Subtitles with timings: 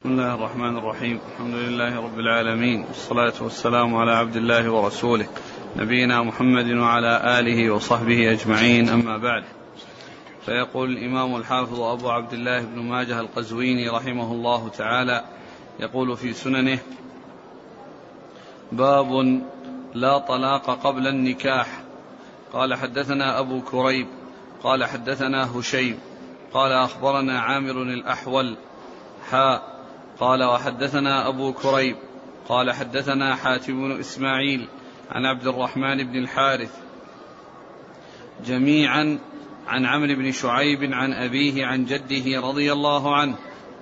[0.00, 1.20] بسم الله الرحمن الرحيم.
[1.32, 2.84] الحمد لله رب العالمين.
[2.84, 5.26] والصلاة والسلام على عبد الله ورسوله
[5.76, 8.88] نبينا محمد وعلى آله وصحبه أجمعين.
[8.88, 9.44] أما بعد
[10.44, 15.24] فيقول الإمام الحافظ أبو عبد الله بن ماجه القزويني رحمه الله تعالى
[15.80, 16.78] يقول في سننه
[18.72, 19.40] باب
[19.94, 21.66] لا طلاق قبل النكاح.
[22.52, 24.06] قال حدثنا أبو كريب
[24.62, 25.98] قال حدثنا هشيم
[26.52, 28.56] قال أخبرنا عامر الأحول
[29.30, 29.75] حاء
[30.20, 31.96] قال وحدثنا أبو كريب
[32.48, 34.68] قال حدثنا حاتم بن إسماعيل
[35.10, 36.70] عن عبد الرحمن بن الحارث
[38.46, 39.18] جميعا
[39.66, 43.36] عن عمرو بن شعيب عن أبيه عن جده رضي الله عنه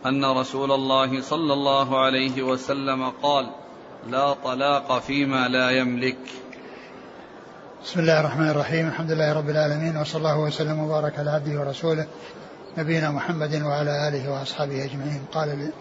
[0.07, 3.51] أن رسول الله صلى الله عليه وسلم قال
[4.11, 6.19] لا طلاق فيما لا يملك.
[7.85, 12.07] بسم الله الرحمن الرحيم الحمد لله رب العالمين وصلى الله وسلم وبارك على عبده ورسوله
[12.79, 15.23] نبينا محمد وعلى آله وأصحابه أجمعين.
[15.33, 15.73] قال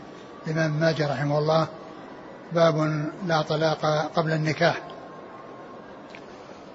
[0.48, 1.68] الإمام ماجه رحمه الله
[2.54, 4.82] باب لا طلاق قبل النكاح.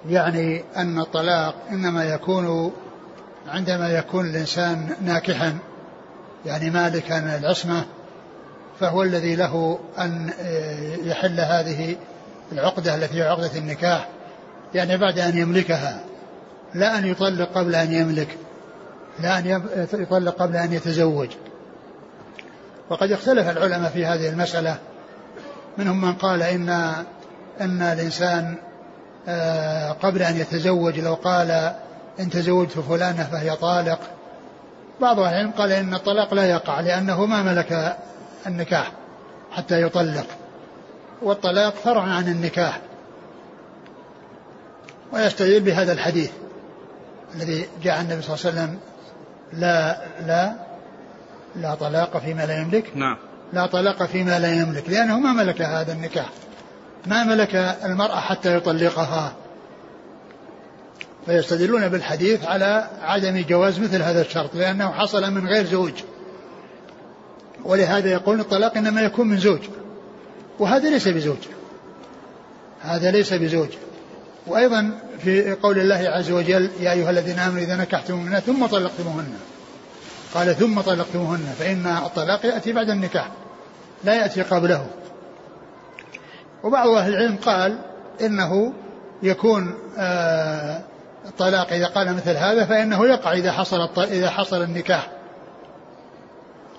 [0.09, 2.73] يعني أن الطلاق إنما يكون
[3.47, 5.57] عندما يكون الإنسان ناكحا
[6.45, 7.85] يعني مالكا العصمة
[8.79, 10.29] فهو الذي له أن
[11.03, 11.95] يحل هذه
[12.51, 14.09] العقدة التي هي عقدة النكاح
[14.75, 16.03] يعني بعد أن يملكها
[16.73, 18.37] لا أن يطلق قبل أن يملك
[19.19, 21.29] لا أن يطلق قبل أن يتزوج.
[22.89, 24.77] وقد اختلف العلماء في هذه المسألة.
[25.77, 26.69] منهم من قال إن
[27.61, 28.55] أن الإنسان
[29.27, 31.75] آه، قبل أن يتزوج لو قال
[32.19, 33.99] إن تزوجت فلانة فهي طالق.
[35.01, 37.97] بعض العلم قال إن الطلاق لا يقع لأنه ما ملك
[38.47, 38.91] النكاح
[39.51, 40.25] حتى يطلق.
[41.21, 42.79] والطلاق فرع عن النكاح.
[45.13, 46.31] ويستدل بهذا الحديث
[47.35, 48.79] الذي جاء النبي صلى الله عليه وسلم
[49.53, 50.68] لا لا
[51.55, 53.17] لا طلاق فيما لا يملك؟ نعم.
[53.53, 56.29] لا طلاق فيما لا يملك لأنه ما ملك هذا النكاح.
[57.05, 57.55] ما ملك
[57.85, 59.33] المرأة حتى يطلقها.
[61.25, 65.93] فيستدلون بالحديث على عدم جواز مثل هذا الشرط لأنه حصل من غير زوج.
[67.65, 69.61] ولهذا يقول الطلاق إنما يكون من زوج.
[70.59, 71.37] وهذا ليس بزوج.
[72.81, 73.69] هذا ليس بزوج.
[74.47, 79.33] وأيضا في قول الله عز وجل يا أيها الذين آمنوا إذا نكحتم منها ثم طلقتموهن.
[80.33, 83.27] قال ثم طلقتموهن فإن الطلاق يأتي بعد النكاح
[84.03, 84.85] لا يأتي قبله.
[86.63, 87.77] وبعض أهل العلم قال
[88.21, 88.73] إنه
[89.23, 90.81] يكون آه
[91.25, 95.09] الطلاق إذا قال مثل هذا فإنه يقع إذا حصل إذا حصل النكاح.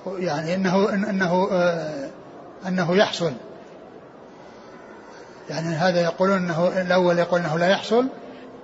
[0.07, 2.09] يعني إنه إنه آه
[2.67, 3.33] أنه يحصل.
[5.51, 8.07] يعني هذا يقولون أنه الأول يقول أنه لا يحصل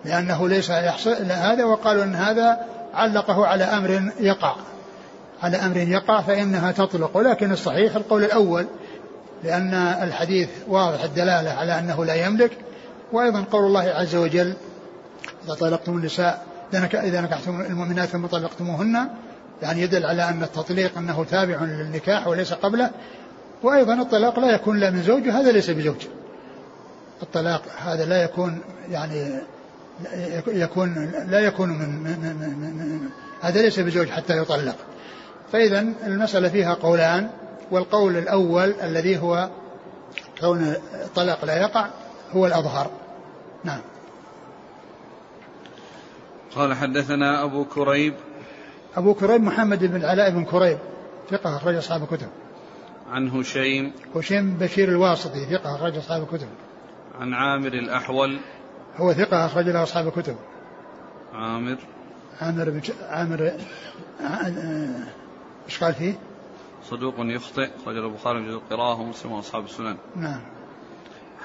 [0.05, 4.57] لأنه ليس يحصل هذا وقالوا أن هذا علقه على أمر يقع.
[5.43, 7.17] على أمر يقع فإنها تطلق.
[7.17, 8.67] ولكن الصحيح القول الأول
[9.45, 12.51] لأن الحديث واضح الدلالة على أنه لا يملك.
[13.13, 14.55] وأيضا قول الله عز وجل
[15.45, 19.09] إذا طلقتم النساء إذا نكحتم المؤمنات ثم طلقتموهن
[19.63, 22.91] يعني يدل على أن التطليق أنه تابع للنكاح وليس قبله.
[23.63, 26.07] وأيضا الطلاق لا يكون لا من زوج وهذا ليس بزوج.
[27.23, 28.61] الطلاق هذا لا يكون
[28.91, 29.41] يعني
[30.47, 33.01] يكون لا يكون من, من, من, من
[33.41, 34.77] هذا ليس بزوج حتى يطلق.
[35.53, 37.31] فإذا المسألة فيها قولان
[37.71, 39.49] والقول الأول الذي هو
[40.41, 40.75] كون
[41.05, 41.87] الطلاق لا يقع
[42.33, 42.91] هو الأظهر.
[43.65, 43.81] نعم.
[46.57, 48.15] قال حدثنا أبو كريب.
[48.97, 50.79] أبو كريب محمد بن العلاء بن كريب
[51.31, 52.29] ثقة أخرج أصحاب الكتب.
[53.11, 53.93] عن هشيم.
[54.15, 56.49] هشيم بشير الواسطي ثقة أخرج أصحاب الكتب.
[57.21, 58.39] عن عامر الأحول.
[58.97, 60.37] هو ثقة أخرج له أصحاب الكتب.
[61.35, 61.77] عامر.
[62.41, 62.81] عامر بن
[63.11, 63.53] عامر
[65.67, 66.15] إيش قال فيه؟
[66.91, 69.97] صدوق يخطئ أخرج البخاري في القراءة ومسلم وأصحاب السنن.
[70.17, 70.41] نعم.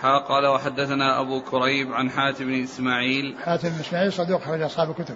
[0.01, 4.89] حا قال وحدثنا أبو كريب عن حاتم بن إسماعيل حاتم بن إسماعيل صدوق أخرج أصحاب
[4.89, 5.15] الكتب.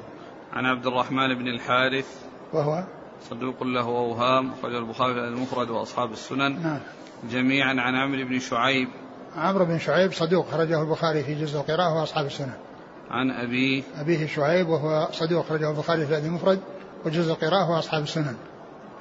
[0.53, 2.07] عن عبد الرحمن بن الحارث
[2.53, 2.83] وهو
[3.29, 6.63] صدوق له أوهام أخرج البخاري في المفرد وأصحاب السنن.
[6.63, 6.80] نعم.
[7.30, 8.88] جميعا عن عمرو بن شعيب.
[9.35, 12.53] عمرو بن شعيب صدوق خرجه البخاري في جزء القراءة وأصحاب السنن.
[13.12, 16.59] عن أبيه أبيه شعيب وهو صدوق خرجه البخاري في المفرد
[17.06, 18.35] وجزء القراءة وأصحاب السنن.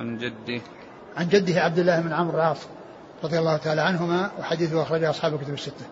[0.01, 0.63] عن جده.
[1.17, 2.59] عن جده عبد الله بن عمرو العاص
[3.25, 5.87] رضي الله تعالى عنهما وحديثه أخرجه أصحاب الكتب الستة.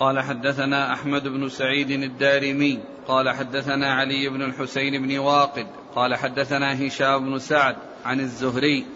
[0.00, 6.86] قال حدثنا أحمد بن سعيد الدارمي قال حدثنا علي بن الحسين بن واقد قال حدثنا
[6.86, 8.86] هشام بن سعد عن الزهري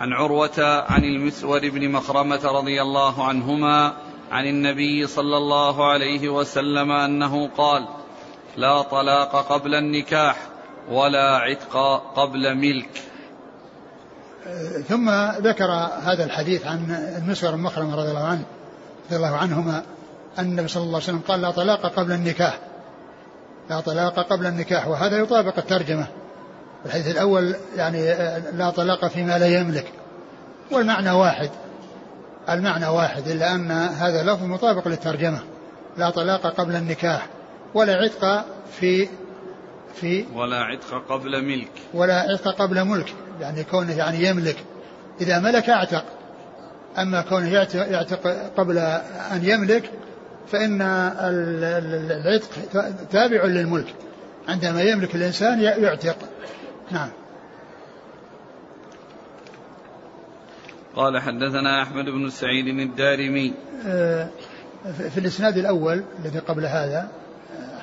[0.00, 3.96] عن عروة عن المسور بن مخرمة رضي الله عنهما
[4.30, 7.88] عن النبي صلى الله عليه وسلم أنه قال
[8.56, 10.51] لا طلاق قبل النكاح.
[10.90, 11.76] ولا عتق
[12.16, 13.02] قبل ملك.
[14.88, 15.70] ثم ذكر
[16.02, 18.44] هذا الحديث عن المسور المخرم رضي الله عنه
[19.06, 19.82] رضي الله عنهما
[20.38, 22.58] أن النبي صلى الله عليه وسلم قال لا طلاق قبل النكاح.
[23.70, 26.06] لا طلاق قبل النكاح وهذا يطابق الترجمة.
[26.86, 28.14] الحديث الأول يعني
[28.52, 29.92] لا طلاق فيما لا يملك.
[30.70, 31.50] والمعنى واحد.
[32.48, 35.38] المعنى واحد إلا أن هذا لفظ مطابق للترجمة.
[35.96, 37.26] لا طلاق قبل النكاح
[37.74, 38.44] ولا عتق
[38.80, 39.08] في
[39.94, 41.70] في ولا عتق قبل ملك.
[41.94, 44.56] ولا عتق قبل ملك يعني كونه يعني يملك.
[45.20, 46.04] إذا ملك اعتق.
[46.98, 48.78] أما كونه يعتق قبل
[49.32, 49.90] أن يملك
[50.46, 50.82] فإن
[52.10, 52.48] العتق
[53.10, 53.94] تابع للملك.
[54.48, 56.16] عندما يملك الإنسان يعتق.
[56.90, 57.08] نعم.
[60.96, 63.54] قال حدثنا أحمد بن سعيد الدارمي.
[63.86, 64.28] آه،
[65.10, 67.08] في الإسناد الأول الذي قبل هذا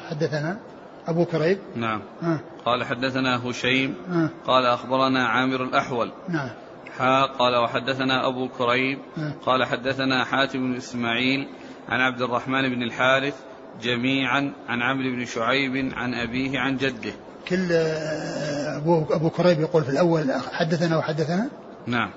[0.10, 0.58] حدثنا
[1.08, 1.60] أبو كريب.
[1.76, 2.02] نعم.
[2.24, 2.40] آه.
[2.66, 3.96] قال حدثنا هشيم.
[4.12, 4.30] آه.
[4.48, 6.12] قال أخبرنا عامر الأحول.
[6.30, 6.50] نعم.
[6.98, 9.00] حا قال وحدثنا أبو كريب.
[9.18, 9.34] آه.
[9.46, 11.48] قال حدثنا حاتم بن إسماعيل
[11.90, 13.36] عن عبد الرحمن بن الحارث
[13.82, 17.14] جميعا عن عمرو بن شعيب عن أبيه عن جده.
[17.48, 21.50] كل آه، أبو, أبو كريب يقول في الأول حدثنا وحدثنا.
[21.88, 22.10] نعم.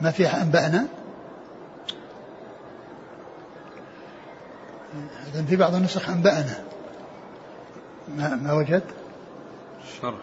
[0.00, 0.86] ما فيها أنبأنا؟
[5.34, 6.58] إذا في بعض النسخ أنبأنا.
[8.08, 8.82] ما, ما وجد
[10.02, 10.18] شرح.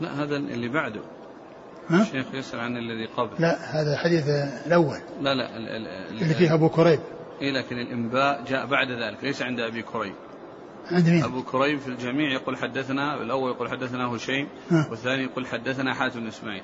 [0.00, 1.00] لا هذا اللي بعده.
[1.88, 3.30] ها؟ الشيخ يسأل عن الذي قبل.
[3.38, 4.28] لا هذا الحديث
[4.66, 4.98] الأول.
[5.20, 5.86] لا لا ال ال
[6.22, 7.00] اللي فيه أبو كريب.
[7.40, 10.14] إيه لكن الإنباء جاء بعد ذلك ليس عند أبي كريب.
[10.90, 14.48] عند مين؟ أبو كريب في الجميع يقول حدثنا الأول يقول حدثنا هشيم
[14.90, 16.62] والثاني يقول حدثنا حاتم بن إسماعيل.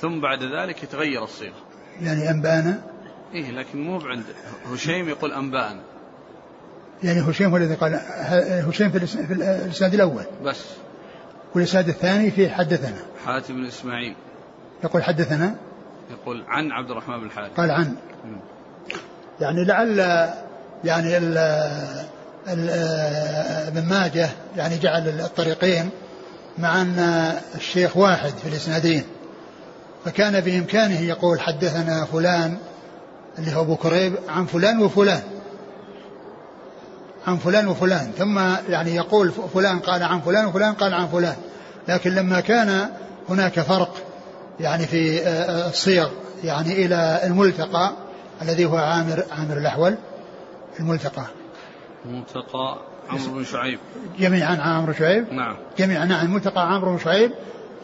[0.00, 1.64] ثم بعد ذلك يتغير الصيغة
[2.00, 2.82] يعني أنبأنا؟
[3.34, 4.24] إيه لكن مو عند
[4.72, 5.80] هشيم يقول أنبأنا.
[7.02, 8.00] يعني هشيم هو الذي قال
[8.68, 10.24] هشيم في الإسناد الأول.
[10.44, 10.60] بس.
[11.54, 12.98] والإسناد الثاني في حدثنا.
[13.24, 14.14] حاتم بن إسماعيل.
[14.84, 15.54] يقول حدثنا.
[16.10, 17.94] يقول عن عبد الرحمن بن الحارث قال عن.
[19.40, 19.98] يعني لعل
[20.84, 21.38] يعني ال
[23.68, 25.90] ابن ماجه يعني جعل الطريقين
[26.58, 26.98] مع أن
[27.54, 29.04] الشيخ واحد في الإسنادين.
[30.04, 32.56] فكان بإمكانه يقول حدثنا فلان
[33.38, 35.22] اللي هو أبو كريب عن فلان وفلان.
[37.26, 38.38] عن فلان وفلان ثم
[38.68, 41.36] يعني يقول فلان قال عن فلان وفلان قال عن فلان.
[41.88, 42.90] لكن لما كان
[43.28, 43.94] هناك فرق
[44.60, 46.08] يعني في آه، آه، الصيغ
[46.44, 47.92] يعني إلى الملتقى
[48.42, 49.96] الذي هو عامر عامر الأحول
[50.80, 51.24] الملتقى.
[52.04, 52.78] ملتقى
[53.10, 53.78] عمرو بن شعيب.
[54.18, 55.32] جميعا عن عمرو شعيب.
[55.32, 55.56] نعم.
[55.78, 57.30] جميعا نعم ملتقى عمرو بن شعيب.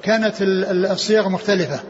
[0.03, 1.81] كانت الصيغ مختلفة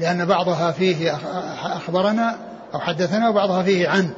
[0.00, 1.14] لأن بعضها فيه
[1.62, 2.36] أخبرنا
[2.74, 4.10] أو حدثنا وبعضها فيه عن.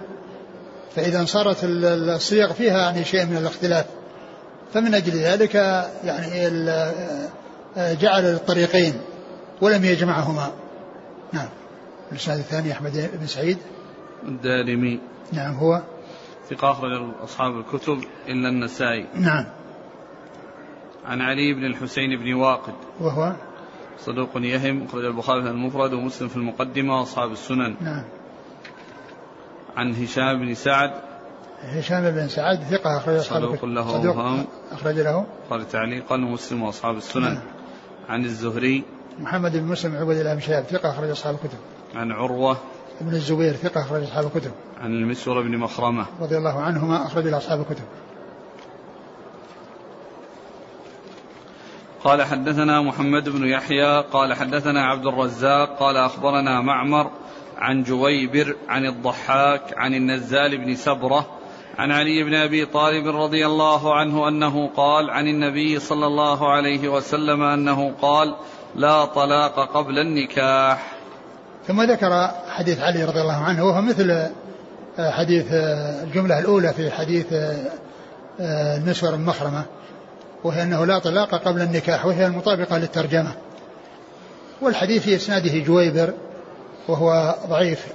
[0.96, 3.86] فإذا صارت الصيغ فيها يعني شيء من الاختلاف.
[4.74, 5.54] فمن أجل ذلك
[6.04, 6.50] يعني
[7.76, 8.94] جعل الطريقين
[9.60, 10.52] ولم يجمعهما.
[11.32, 11.48] نعم.
[12.12, 13.58] الإسناد الثاني أحمد بن سعيد.
[14.28, 15.00] الدارمي.
[15.32, 15.82] نعم هو.
[16.50, 19.06] ثقة أخرج أصحاب الكتب إلا النسائي.
[19.14, 19.44] نعم.
[21.04, 22.74] عن علي بن الحسين بن واقد.
[23.00, 23.32] وهو؟
[23.98, 27.76] صدوق يهم أخرج البخاري في المفرد ومسلم في المقدمة وأصحاب السنن.
[27.80, 28.04] نعم.
[29.76, 30.90] عن هشام بن سعد.
[31.62, 35.26] هشام بن سعد ثقة أخرج صدوق له أوهام أخرج له.
[35.50, 37.22] قال تعليقا ومسلم وأصحاب السنن.
[37.22, 37.42] نعم.
[38.08, 38.84] عن الزهري.
[39.18, 41.58] محمد بن مسلم عبد الله بن شهاب ثقة أخرج أصحاب الكتب.
[41.94, 42.56] عن عروة.
[43.00, 44.50] بن الزبير ثقة أخرج أصحاب الكتب.
[44.80, 46.06] عن المسور بن مخرمة.
[46.20, 47.84] رضي الله عنهما أخرج أصحاب الكتب.
[52.04, 57.10] قال حدثنا محمد بن يحيى قال حدثنا عبد الرزاق قال أخبرنا معمر
[57.58, 61.26] عن جويبر عن الضحاك عن النزال بن سبرة
[61.78, 66.88] عن علي بن أبي طالب رضي الله عنه أنه قال عن النبي صلى الله عليه
[66.88, 68.34] وسلم أنه قال
[68.74, 70.92] لا طلاق قبل النكاح.
[71.66, 74.10] ثم ذكر حديث علي رضي الله عنه وهو مثل
[74.98, 79.64] آه، حديث آه، الجملة الأولى في حديث آه، النسور المخرمة
[80.44, 83.32] وهي أنه لا طلاق قبل النكاح وهي المطابقة للترجمة.
[84.62, 86.12] والحديث في إسناده جويبر
[86.88, 87.86] وهو ضعيف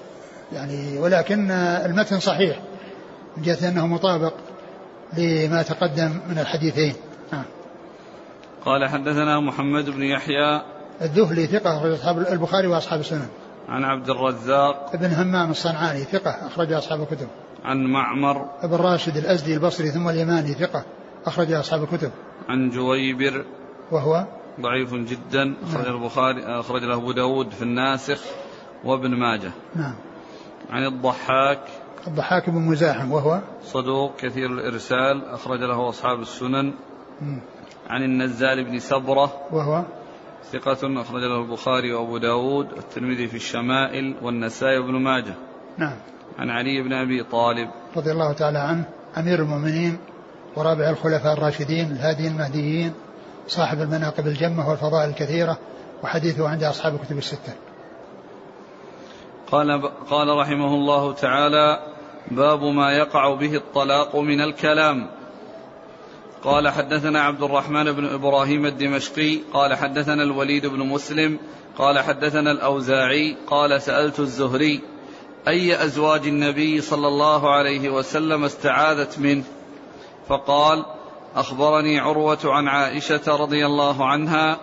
[0.53, 2.59] يعني ولكن المتن صحيح
[3.37, 4.33] من جهة أنه مطابق
[5.17, 6.93] لما تقدم من الحديثين.
[7.33, 7.43] نعم.
[8.65, 10.61] قال حدثنا محمد بن يحيى
[11.01, 13.27] الذهلي ثقة أخرج أصحاب البخاري وأصحاب السنن.
[13.69, 17.27] عن عبد الرزاق ابن همام الصنعاني ثقة أخرج أصحاب الكتب.
[17.63, 20.83] عن معمر ابن راشد الأزدي البصري ثم اليماني ثقة
[21.25, 22.11] أخرج أصحاب الكتب.
[22.49, 23.45] عن جويبر
[23.91, 24.25] وهو؟
[24.61, 25.87] ضعيف جدا أخرج.
[25.87, 28.21] البخاري أخرج له أبو داود في الناسخ.
[28.83, 29.51] وابن ماجه.
[29.75, 29.95] نعم.
[30.69, 31.61] عن الضحاك.
[32.07, 36.73] الضحاك بن مزاحم وهو؟ صدوق كثير الإرسال أخرج له أصحاب السنن.
[37.89, 39.33] عن النزال بن سبرة.
[39.51, 39.83] وهو؟
[40.51, 45.33] ثقة أخرج له البخاري وأبو داود والترمذي في الشمائل والنسائي وابن ماجه.
[45.77, 45.95] نعم.
[46.39, 47.69] عن علي بن أبي طالب.
[47.97, 48.83] رضي الله تعالى عنه
[49.17, 49.97] أمير المؤمنين
[50.55, 52.93] ورابع الخلفاء الراشدين الهاديين المهديين
[53.47, 55.57] صاحب المناقب الجمة والفضائل الكثيرة
[56.03, 57.53] وحديثه عند أصحاب الكتب الستة.
[59.51, 61.79] قال, قال رحمه الله تعالى
[62.31, 65.09] باب ما يقع به الطلاق من الكلام.
[66.43, 71.39] قال حدثنا عبد الرحمن بن إبراهيم الدمشقي قال حدثنا الوليد بن مسلم
[71.77, 74.81] قال حدثنا الأوزاعي قال سألت الزهري
[75.47, 79.43] أي أزواج النبي صلى الله عليه وسلم استعاذت منه؟
[80.27, 80.85] فقال
[81.35, 84.59] أخبرني عروة عن عائشة رضي الله عنها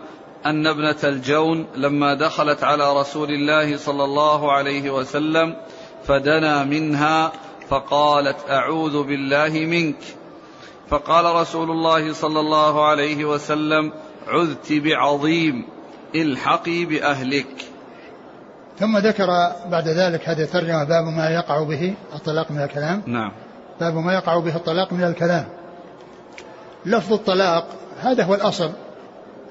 [0.46, 5.56] أن ابنة الجون لما دخلت على رسول الله صلى الله عليه وسلم
[6.04, 7.32] فدنا منها
[7.68, 9.96] فقالت أعوذ بالله منك.
[10.90, 13.92] فقال رسول الله صلى الله عليه وسلم
[14.28, 15.64] عذت بعظيم
[16.14, 17.64] الحقي بأهلك.
[18.78, 19.26] ثم ذكر
[19.70, 23.02] بعد ذلك هذه الترجمه باب ما يقع به الطلاق من الكلام.
[23.06, 23.32] نعم.
[23.80, 25.48] باب ما يقع به الطلاق من الكلام.
[26.86, 27.66] لفظ الطلاق
[28.00, 28.70] هذا هو الأصل.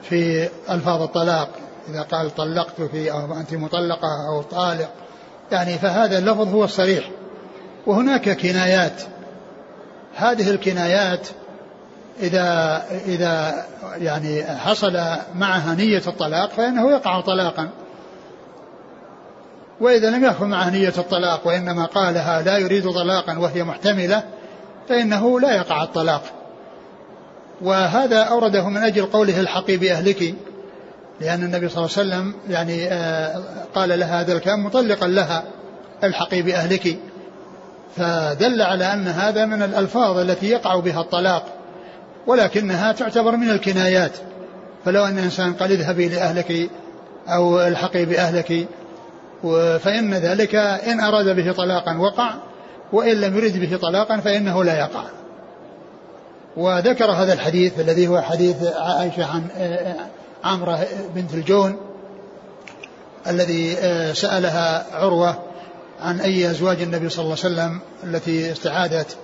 [0.10, 1.50] في ألفاظ الطلاق
[1.90, 4.90] إذا قال طلقت في أو أنت مطلقة أو طالق
[5.52, 7.10] يعني فهذا اللفظ هو الصريح.
[7.86, 9.02] وهناك كنايات.
[10.16, 11.28] هذه الكنايات
[12.20, 13.66] إذا إذا
[13.98, 15.00] يعني حصل
[15.36, 17.70] معها نية الطلاق فإنه يقع طلاقا.
[19.82, 24.24] وإذا لم يحصل معها نية الطلاق وإنما قالها لا يريد طلاقا وهي محتملة
[24.90, 26.24] فإنه لا يقع الطلاق.
[27.62, 30.34] وهذا أورده من أجل قوله الحقي بأهلك
[31.22, 33.44] لأن النبي صلى الله عليه وسلم يعني آه،
[33.76, 35.44] قال لها هذا الكلام مطلقا لها
[36.04, 36.98] الحقي بأهلك.
[37.98, 41.46] فدل على أن هذا من الألفاظ التي يقع بها الطلاق
[42.28, 44.12] ولكنها تعتبر من الكنايات.
[44.86, 46.70] فلو أن إنسان قال اذهبي لأهلك
[47.28, 48.68] أو الحقي بأهلك
[49.80, 52.34] فإن ذلك إن أراد به طلاقا وقع
[52.94, 55.04] وإن لم يرد به طلاقا فإنه لا يقع.
[56.58, 59.48] وذكر هذا الحديث الذي هو حديث عائشة عن
[60.44, 61.78] عمرة بنت الجون
[63.28, 63.76] الذي
[64.14, 65.44] سألها عروة
[66.02, 69.18] عن أي أزواج النبي صلى الله عليه وسلم التي استعادت.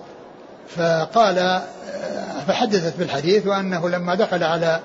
[0.76, 1.62] فقال
[2.46, 4.80] فحدثت بالحديث وأنه لما دخل على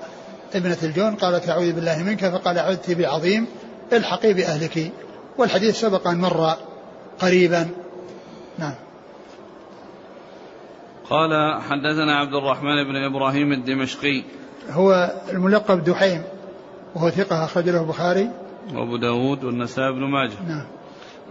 [0.54, 3.46] ابنة الجون قالت أعوذ بالله منك فقال عذت بعظيم
[3.92, 4.90] الحقي بأهلك.
[5.38, 6.56] والحديث سبق أن مر
[7.20, 7.68] قريبا
[8.58, 8.74] نعم
[11.10, 14.22] قال حدثنا عبد الرحمن بن إبراهيم الدمشقي.
[14.70, 16.22] هو الملقب دحيم
[16.94, 18.30] وهو ثقة أخرج له البخاري.
[18.74, 20.42] وأبو داود والنسائي بن ماجه.
[20.48, 20.66] نعم.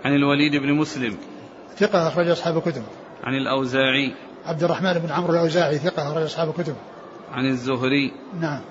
[0.05, 1.17] عن الوليد بن مسلم.
[1.77, 2.83] ثقة أخرج أصحاب الكتب.
[3.24, 4.13] عن الأوزاعي.
[4.45, 6.75] عبد الرحمن بن عمرو الأوزاعي ثقة أخرج أصحاب الكتب.
[7.33, 8.12] عن الزهري.
[8.41, 8.62] نعم.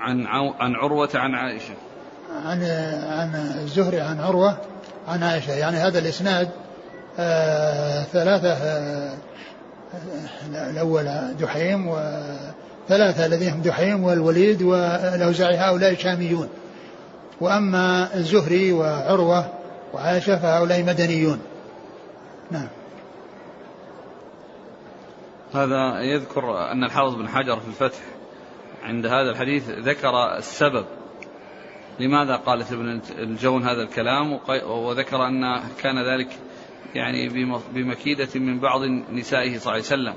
[0.00, 0.52] عن عو...
[0.60, 1.74] عن عروة عن عائشة.
[2.44, 2.62] عن
[3.02, 4.56] عن الزهري عن عروة
[5.08, 5.52] عن عائشة.
[5.52, 6.48] يعني هذا الإسناد
[7.18, 9.14] آه ثلاثة آه
[10.70, 16.48] الأول دحيم وثلاثة الذين دحيم والوليد والأوزاعي هؤلاء شاميون.
[17.40, 19.46] وأما الزهري وعروة
[19.94, 21.40] وعائشة فهؤلاء مدنيون.
[22.50, 22.68] نعم.
[25.54, 27.98] هذا يذكر أن الحافظ بن حجر في الفتح
[28.84, 30.84] عند هذا الحديث ذكر السبب
[32.00, 36.28] لماذا قالت ابن الجون هذا الكلام وذكر أن كان ذلك
[36.94, 37.28] يعني
[37.74, 38.80] بمكيدة من بعض
[39.12, 40.14] نسائه صلى الله عليه وسلم.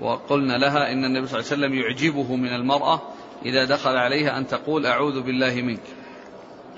[0.00, 3.02] وقلنا لها إن النبي صلى الله عليه وسلم يعجبه من المرأة
[3.44, 5.82] إذا دخل عليها أن تقول أعوذ بالله منك.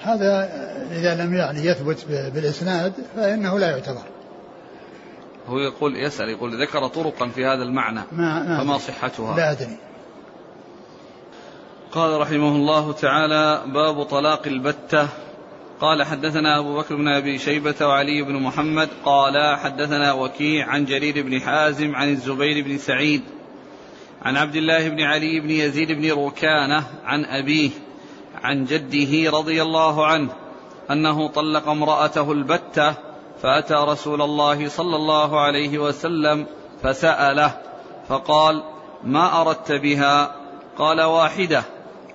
[0.02, 0.48] هذا
[0.90, 4.02] إذا لم يعني يثبت بالإسناد فإنه لا يعتبر.
[5.46, 9.76] هو يقول يسأل يقول ذكر طرقا في هذا المعنى ما ما فما صحتها؟ لا أدري.
[11.92, 15.08] قال رحمه الله تعالى باب طلاق البتة.
[15.80, 21.22] قال حدثنا أبو بكر بن أبي شيبة وعلي بن محمد قال حدثنا وكيع عن جرير
[21.22, 23.22] بن حازم عن الزبير بن سعيد
[24.22, 27.70] عن عبد الله بن علي بن يزيد بن روكانة عن أبيه
[28.42, 30.30] عن جده رضي الله عنه
[30.90, 32.94] أنه طلق امرأته البتة
[33.42, 36.46] فأتى رسول الله صلى الله عليه وسلم
[36.82, 37.58] فسأله
[38.08, 38.62] فقال
[39.04, 40.36] ما أردت بها؟
[40.78, 41.64] قال واحدة.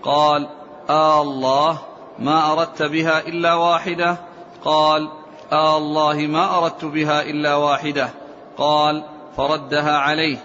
[0.03, 0.47] قال
[0.89, 1.79] آه الله
[2.19, 4.17] ما أردت بها إلا واحدة.
[4.63, 5.09] قال
[5.51, 8.09] آه الله ما أردت بها إلا واحدة.
[8.57, 9.03] قال
[9.37, 10.37] فردها عليه.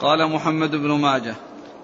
[0.00, 1.34] قال محمد بن ماجه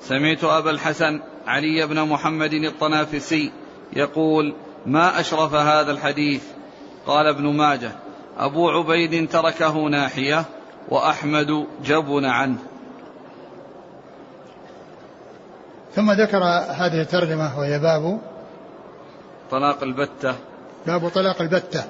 [0.01, 3.53] سمعت أبا الحسن علي بن محمد الطنافسي
[3.93, 4.55] يقول
[4.87, 6.45] ما أشرف هذا الحديث؟
[7.07, 7.93] قال ابن ماجه
[8.39, 10.45] أبو عبيد تركه ناحية
[10.89, 12.59] وأحمد جبن عنه.
[15.95, 18.21] ثم ذكر هذه الترجمة وهي باب
[19.55, 20.35] طلاق البتة.
[20.87, 21.85] باب طلاق البتة.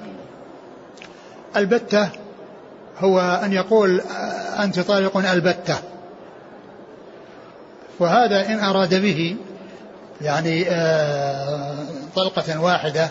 [1.55, 2.09] البتة
[2.99, 4.01] هو أن يقول
[4.59, 5.75] أنت طالق البتة.
[7.99, 9.35] وهذا إن أراد به
[10.21, 11.75] يعني آه،
[12.15, 13.09] طلقة واحدة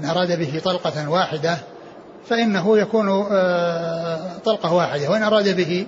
[0.00, 1.58] إن أراد به طلقة واحدة
[2.28, 5.10] فإنه يكون آه، طلقة واحدة.
[5.10, 5.86] وإن أراد به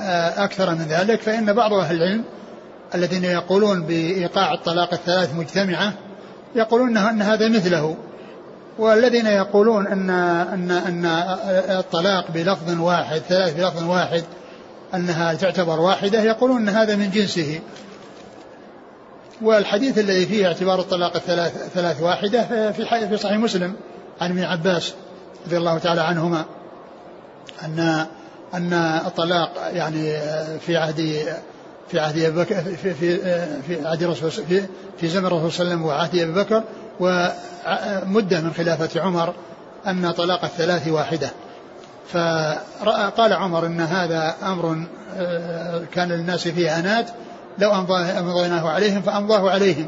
[0.00, 2.24] آه، أكثر من ذلك فإن بعض أهل العلم
[2.94, 5.92] الذين يقولون بإيقاع الطلاق الثلاث مجتمعة
[6.54, 7.96] يقولون أن هذا مثله.
[8.78, 11.06] والذين يقولون أن أن أن
[11.78, 14.24] الطلاق بلفظ واحد ثلاث بلفظ واحد
[14.94, 17.60] أنها تعتبر واحدة يقولون أن هذا من جنسه.
[19.42, 23.74] والحديث الذي فيه اعتبار الطلاق الثلاث ثلاث واحدة في في صحيح مسلم
[24.20, 24.94] عن ابن عباس
[25.46, 26.44] رضي الله تعالى عنهما
[27.64, 28.06] أن
[28.54, 28.72] أن
[29.06, 30.20] الطلاق يعني
[30.58, 30.98] في عهد
[31.92, 33.18] في عهد أبي بكر في في
[33.62, 34.62] في عهد الرسول في
[35.00, 36.62] في زمن الرسول صلى الله عليه وسلم وعهد أبي بكر
[37.00, 39.34] ومده من خلافة عمر
[39.86, 41.30] أن طلاق الثلاث واحدة.
[42.12, 44.84] فقال عمر إن هذا أمر
[45.16, 47.10] آه، كان للناس فيه آنات
[47.58, 47.72] لو
[48.18, 49.86] أمضيناه عليهم فأمضاه عليهم.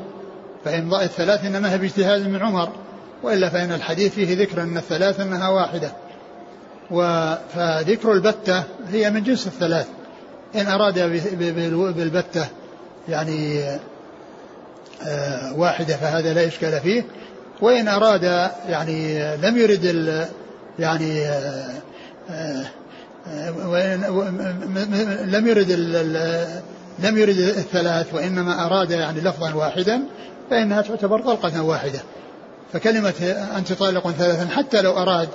[0.65, 2.69] فامضاء الثلاث إنما هي باجتهاد من عمر
[3.23, 5.93] وإلا فإن الحديث فيه ذكر أن الثلاث إنها واحدة.
[7.55, 9.87] فذكر البتة هي من جنس الثلاث.
[10.57, 10.99] إن أراد
[11.97, 12.47] بالبتة
[13.09, 13.65] يعني
[15.07, 17.05] آه، واحدة فهذا لا إشكال فيه.
[17.61, 19.85] وإن أراد يعني لم يرد
[20.79, 21.71] يعني آه،
[22.31, 22.65] آه،
[25.25, 25.71] لم يرد
[26.99, 30.01] لم يرد الثلاث وإنما أراد يعني لفظا واحدا
[30.51, 32.01] فإنها تعتبر طلقة واحدة.
[32.73, 33.15] فكلمة
[33.57, 35.29] أنت طالق ثلاثا حتى لو أراد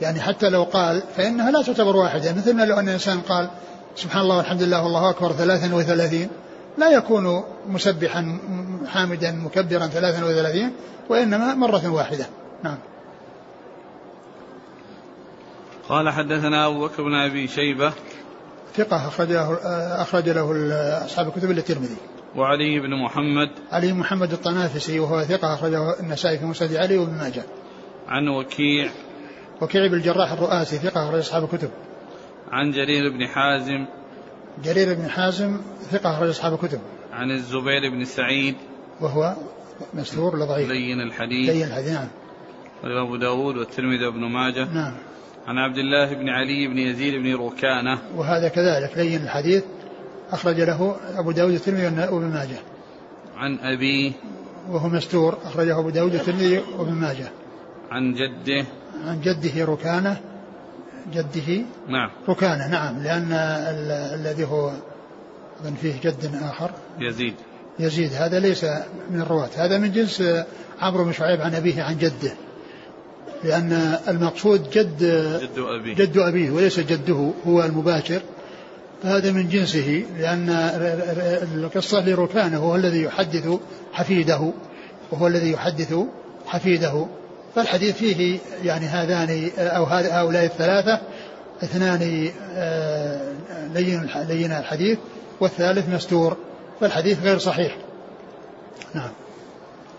[0.00, 2.32] يعني حتى لو قال فإنها لا تعتبر واحدة.
[2.32, 3.48] مثل لو أن الإنسان قال
[3.96, 6.28] سبحان الله والحمد لله والله أكبر ثلاثا وثلاثين
[6.78, 8.38] لا يكون مسبحا
[8.86, 10.72] حامدا مكبرا ثلاثا وثلاثين
[11.08, 12.26] وإنما مرة واحدة
[12.64, 12.78] نعم
[15.88, 17.92] قال حدثنا أبو بكر بن أبي شيبة
[18.76, 19.58] ثقة أخرج له
[20.02, 20.68] أخرج له
[21.04, 21.96] أصحاب الكتب إلا الترمذي.
[22.36, 27.42] وعلي بن محمد علي محمد الطنافسي وهو ثقة أخرجه النسائي في مسند علي وابن ماجه.
[28.08, 28.90] عن وكيع
[29.60, 31.70] وكيع بن الجراح الرؤاسي ثقة أخرج أصحاب الكتب.
[32.52, 33.86] عن جرير بن حازم.
[34.64, 35.60] جرير بن حازم
[35.90, 36.80] ثقة أخرج أصحاب الكتب.
[37.12, 38.54] عن الزبير بن سعيد.
[39.00, 39.34] وهو
[39.94, 40.68] مستور لضعيف.
[40.68, 41.50] لين الحديث.
[41.50, 42.08] لين الحديث نعم.
[42.84, 44.64] أبو داود والترمذي وابن ماجه.
[44.74, 44.92] نعم.
[45.46, 47.98] عن عبد الله بن علي بن يزيد بن ركانة.
[48.16, 49.64] وهذا كذلك لين الحديث
[50.32, 52.58] أخرج له أبو داود والترمذي وابن ماجه.
[53.36, 54.12] عن أبيه
[54.70, 57.30] وهو مستور أخرجه أبو داود والترمذي وابن ماجه.
[57.90, 58.66] عن جده.
[59.06, 60.20] عن جده ركانة.
[61.14, 62.10] جده نعم.
[62.28, 62.68] ركانة.
[62.68, 63.32] نعم لأن
[64.14, 64.72] الذي هو
[65.60, 66.70] أظن فيه جد آخر.
[66.98, 67.34] يزيد.
[67.78, 68.12] يزيد.
[68.12, 68.64] هذا ليس
[69.10, 69.50] من الرواة.
[69.56, 70.22] هذا من جنس
[70.80, 72.32] عمرو بن شعيب عن أبيه عن جده.
[73.44, 74.98] لأن المقصود جد
[75.42, 75.94] جد أبيه.
[75.94, 78.22] جد أبيه وليس جده هو المباشر.
[79.02, 80.50] فهذا من جنسه لأن
[81.54, 83.48] القصة لركانة هو الذي يحدث
[83.92, 84.52] حفيده
[85.12, 85.94] وهو الذي يحدث
[86.46, 87.06] حفيده.
[87.54, 91.00] فالحديث فيه يعني هذان أو هؤلاء الثلاثة
[91.62, 93.32] اثنان آه،
[93.74, 94.98] لين لين الحديث
[95.40, 96.36] والثالث مستور
[96.80, 97.76] فالحديث غير صحيح.
[98.94, 99.10] نعم.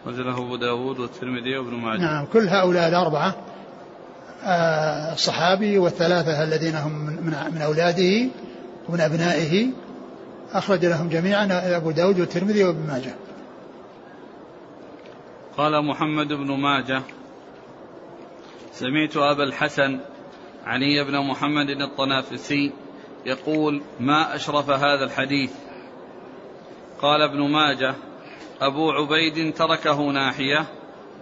[0.05, 2.01] وزله أبو داود والترمذي وابن ماجه.
[2.01, 3.35] نعم كل هؤلاء الأربعة
[4.43, 8.29] آه، الصحابي والثلاثة الذين هم من, من أولاده
[8.89, 9.67] ومن أبنائه
[10.53, 13.15] أخرج لهم جميعا أبو داود والترمذي وابن ماجه.
[15.57, 17.01] قال محمد بن ماجه.
[18.73, 19.99] سمعت أبا الحسن
[20.65, 22.71] علي بن محمد الطنافسي
[23.25, 25.51] يقول ما أشرف هذا الحديث؟
[27.01, 27.95] قال ابن ماجه
[28.61, 30.65] أبو عبيد تركه ناحية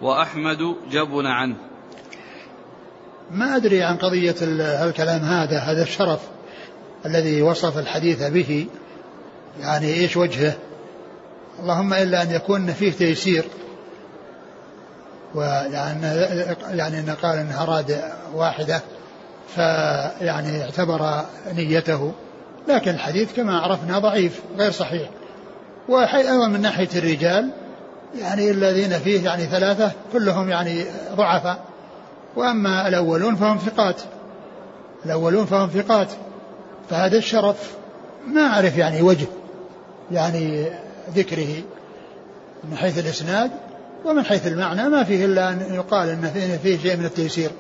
[0.02, 1.56] وأحمد جبن عنه.
[3.32, 4.36] ما أدري عن قضية
[4.90, 6.20] الكلام هذا هذا الشرف
[7.06, 8.68] الذي وصف الحديث به
[9.60, 10.58] يعني إيش وجهه.
[11.60, 13.44] اللهم إلا أن يكون فيه تيسير.
[15.36, 16.06] ويعني
[16.72, 18.02] يعني قال انه اراد
[18.34, 18.82] واحدة
[19.56, 22.12] فيعني اعتبر نيته.
[22.68, 25.10] لكن الحديث كما عرفنا ضعيف غير صحيح.
[25.90, 27.50] وأيضا من ناحية الرجال
[28.20, 31.60] يعني الذين فيه يعني ثلاثة كلهم يعني ضعفاء.
[32.36, 34.02] وأما الأولون فهم ثقات.
[35.06, 36.08] الأولون فهم ثقات.
[36.90, 37.74] فهذا الشرف
[38.28, 39.28] ما أعرف يعني وجه
[40.12, 40.66] يعني
[41.16, 41.64] ذكره
[42.64, 43.52] من حيث الإسناد.
[44.06, 47.52] ومن حيث المعنى ما فيه إلا أن يقال أن فيه شيء من التيسير.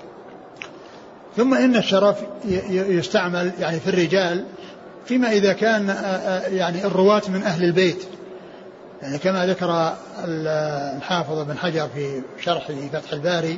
[1.37, 2.17] ثم إن الشرف
[2.69, 4.45] يستعمل يعني في الرجال
[5.05, 5.87] فيما إذا كان
[6.51, 8.03] يعني الرواة من أهل البيت.
[9.01, 9.93] يعني كما ذكر
[10.25, 13.57] الحافظ بن حجر في شرح فتح الباري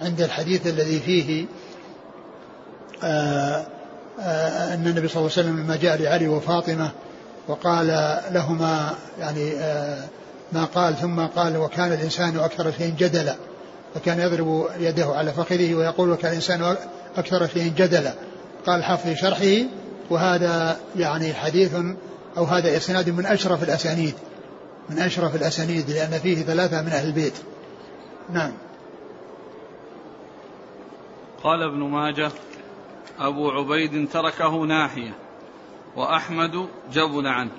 [0.00, 1.46] عند الحديث الذي فيه
[3.02, 3.66] آآ
[4.20, 6.90] آآ أن النبي صلى الله عليه وسلم لما جاء لعلي وفاطمة
[7.48, 7.86] وقال
[8.30, 9.52] لهما يعني
[10.52, 13.36] ما قال ثم قال وكان الإنسان أكثر شيء جدلا
[13.94, 16.76] فكان يضرب يده على فخذه ويقول وكان الإنسان
[17.16, 18.14] أكثر شيء جدلا.
[18.66, 19.66] قال حفظ شرحه
[20.10, 21.74] وهذا يعني حديث
[22.36, 24.14] أو هذا إسناد من أشرف الأسانيد
[24.90, 27.34] من أشرف الأسانيد لأن فيه ثلاثة من أهل البيت.
[28.30, 28.52] نعم.
[31.42, 32.30] قال ابن ماجه
[33.18, 35.14] أبو عبيد تركه ناحية
[35.96, 37.50] وأحمد جبل عنه.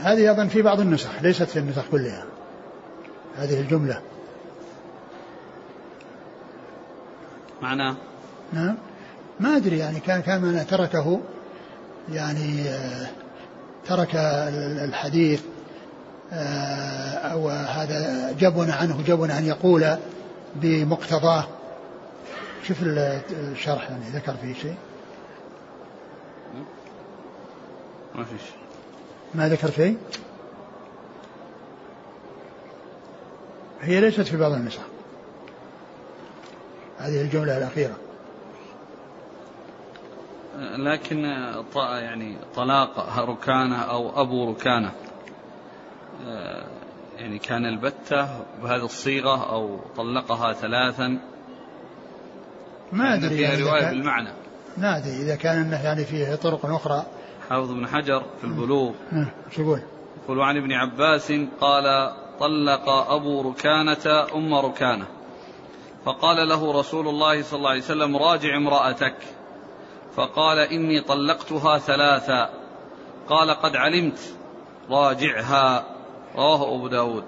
[0.00, 2.24] هذه أيضا في بعض النسخ ليست في النسخ كلها.
[3.36, 4.00] هذه الجملة.
[7.62, 7.96] معناه؟
[8.52, 8.76] نعم.
[9.40, 11.20] ما أدري يعني كان كان تركه
[12.12, 12.64] يعني
[13.88, 14.14] ترك
[14.84, 15.42] الحديث
[16.32, 19.96] آه، أو هذا جبن عنه جبن أن يقول
[20.54, 21.48] بمقتضاه.
[22.68, 24.76] شوف الشرح يعني ذكر فيه شيء.
[28.14, 28.63] ما فيش
[29.34, 29.98] ما ذكر شيء
[33.80, 34.80] هي ليست في بعض النسخ
[36.98, 37.96] هذه الجملة الأخيرة.
[40.58, 41.24] لكن
[41.76, 44.92] يعني طلاق ركانة أو أبو ركانة.
[46.26, 46.64] آه،
[47.18, 48.28] يعني كان البتة
[48.62, 51.18] بهذه الصيغة أو طلقها ثلاثا.
[52.92, 54.30] ما أدري فيها يعني رواية بالمعنى.
[54.76, 57.06] ما أدري إذا كان أنه يعني فيه طرق أخرى.
[57.50, 58.92] حافظ بن حجر في البلوغ.
[59.50, 59.80] شو يقول؟
[60.24, 65.06] يقول عن ابن عباس قال طلق أبو ركانة أم ركانة.
[66.04, 69.16] فقال له رسول الله صلى الله عليه وسلم راجع امرأتك.
[70.16, 72.50] فقال إني طلقتها ثلاثا.
[73.28, 74.34] قال قد علمت.
[74.90, 75.84] راجعها.
[76.36, 77.24] رواه أبو داود.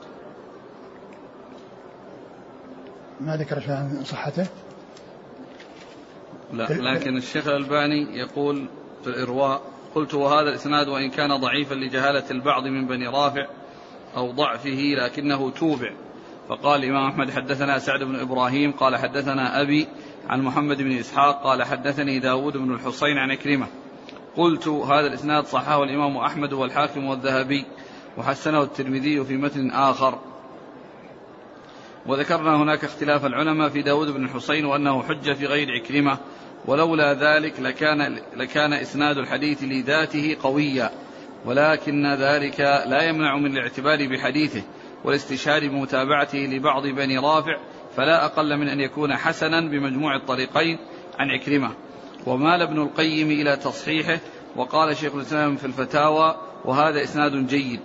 [3.20, 4.46] ما ذكر عن صحته؟
[6.52, 6.66] لا.
[6.70, 8.68] لكن الشيخ الألباني يقول
[9.02, 9.60] في الإرواء
[9.96, 13.46] قلت وهذا الإسناد وإن كان ضعيفا لجهالة البعض من بني رافع
[14.16, 15.92] أو ضعفه لكنه توبع.
[16.48, 19.88] فقال الإمام أحمد حدثنا سعد بن إبراهيم قال حدثنا أبي
[20.28, 23.66] عن محمد بن إسحاق قال حدثني داود بن الحصين عن كريمة
[24.36, 27.64] قلت هذا الإسناد صححه الإمام أحمد والحاكم والذهبي
[28.18, 30.18] وحسنه الترمذي في متن آخر.
[32.06, 36.18] وذكرنا هناك اختلاف العلماء في داود بن الحصين وأنه حجة في غير عكرمة
[36.64, 40.90] ولولا ذلك لكان, لكان إسناد الحديث لذاته قويا
[41.44, 44.62] ولكن ذلك لا يمنع من الاعتبار بحديثه
[45.04, 47.56] والاستشهاد بمتابعته لبعض بني رافع
[47.96, 50.78] فلا أقل من أن يكون حسنا بمجموع الطريقين.
[51.18, 51.70] عن عكرمة
[52.26, 54.18] ومال ابن القيم إلى تصحيحه؟
[54.56, 57.80] وقال شيخ الإسلام في الفتاوى وهذا إسناد جيد.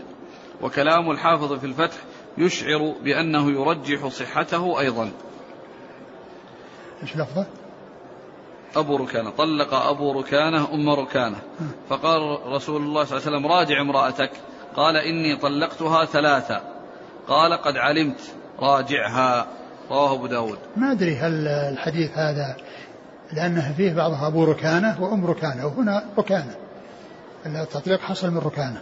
[0.61, 1.97] وكلام الحافظ في الفتح
[2.37, 5.11] يشعر بأنه يرجح صحته أيضا.
[7.03, 7.47] إيش لفظه؟
[8.75, 11.37] أبو ركانة طلق أبو ركانة أم ركانة.
[11.89, 14.31] فقال رسول الله صلى الله عليه وسلم راجع امرأتك.
[14.75, 16.61] قال إني طلقتها ثلاثة.
[17.27, 18.21] قال قد علمت.
[18.59, 19.47] راجعها.
[19.89, 20.57] رواه أبو داود.
[20.77, 22.55] ما أدري هل الحديث هذا
[23.33, 26.55] لأنه فيه بعضها أبو ركانة وأم ركانة وهنا ركانة.
[27.45, 28.81] التطليق حصل من ركانة.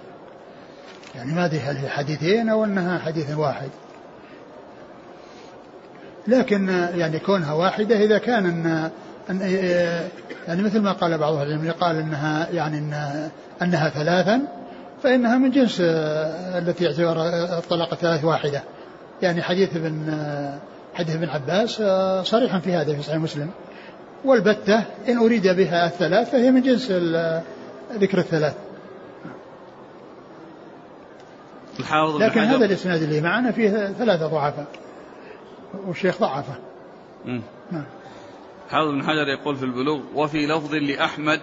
[1.16, 3.70] يعني ما أدري هل هي حديثين أو أنها حديث واحد.
[6.28, 8.92] لكن يعني كونها واحدة إذا كان أن
[9.30, 9.42] أن
[10.48, 14.42] يعني مثل ما قال بعض العلماء قال انها يعني إنها, أنها ثلاثا
[15.04, 17.26] فإنها من جنس التي يعتبر
[17.58, 18.64] الطلاق الثلاث واحدة.
[19.22, 20.14] يعني حديث ابن
[20.94, 21.84] حديث ابن عباس
[22.28, 23.50] صريحا في هذا في صحيح مسلم.
[24.26, 26.92] والبتة إن أريد بها الثلاث فهي من جنس
[27.94, 28.56] ذكر الثلاث.
[32.20, 34.66] لكن هذا الإسناد اللي معنا فيه ثلاثة ضعفاء
[35.88, 36.54] والشيخ ضعفه.
[37.72, 37.84] نعم.
[38.70, 41.42] حافظ بن حجر يقول في البلوغ وفي لفظ لأحمد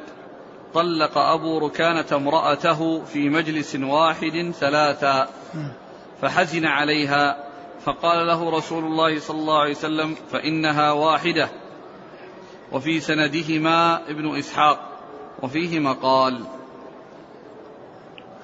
[0.75, 5.29] طلق أبو ركانة امرأته في مجلس واحد ثلاثا
[6.23, 7.47] فحزن عليها
[7.85, 11.49] فقال له رسول الله صلى الله عليه وسلم فإنها واحدة.
[12.73, 14.79] وفي سندهما ابن إسحاق
[15.43, 16.45] وفيه مقال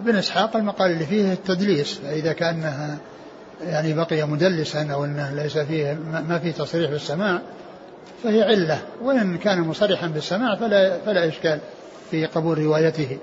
[0.01, 2.99] ابن إسحاق المقال اللي فيه التدليس فإذا كأنها
[3.61, 7.43] يعني بقي مدلسا أو أنه ليس فيه ما فيه تصريح بالسماع
[8.23, 11.61] فهي علة وإن كان مصرحا بالسماع فلا, فلا إشكال
[12.11, 13.19] في قبول روايته.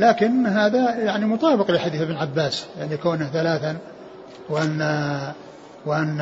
[0.00, 3.78] لكن هذا يعني مطابق لحديث ابن عباس يعني كونه ثلاثا
[4.48, 4.80] وأن
[5.86, 6.20] وأن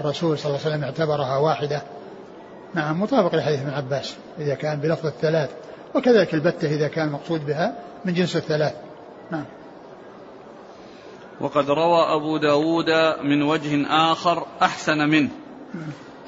[0.00, 1.82] الرسول صلى الله عليه وسلم اعتبرها واحدة.
[2.74, 5.50] نعم مطابق لحديث ابن عباس إذا كان بلفظ الثلاث.
[5.94, 8.74] وكذلك البتة إذا كان مقصود بها من جنس الثلاث.
[9.30, 9.44] نعم.
[11.40, 12.90] وقد روى أبو داود
[13.22, 15.30] من وجه آخر أحسن منه.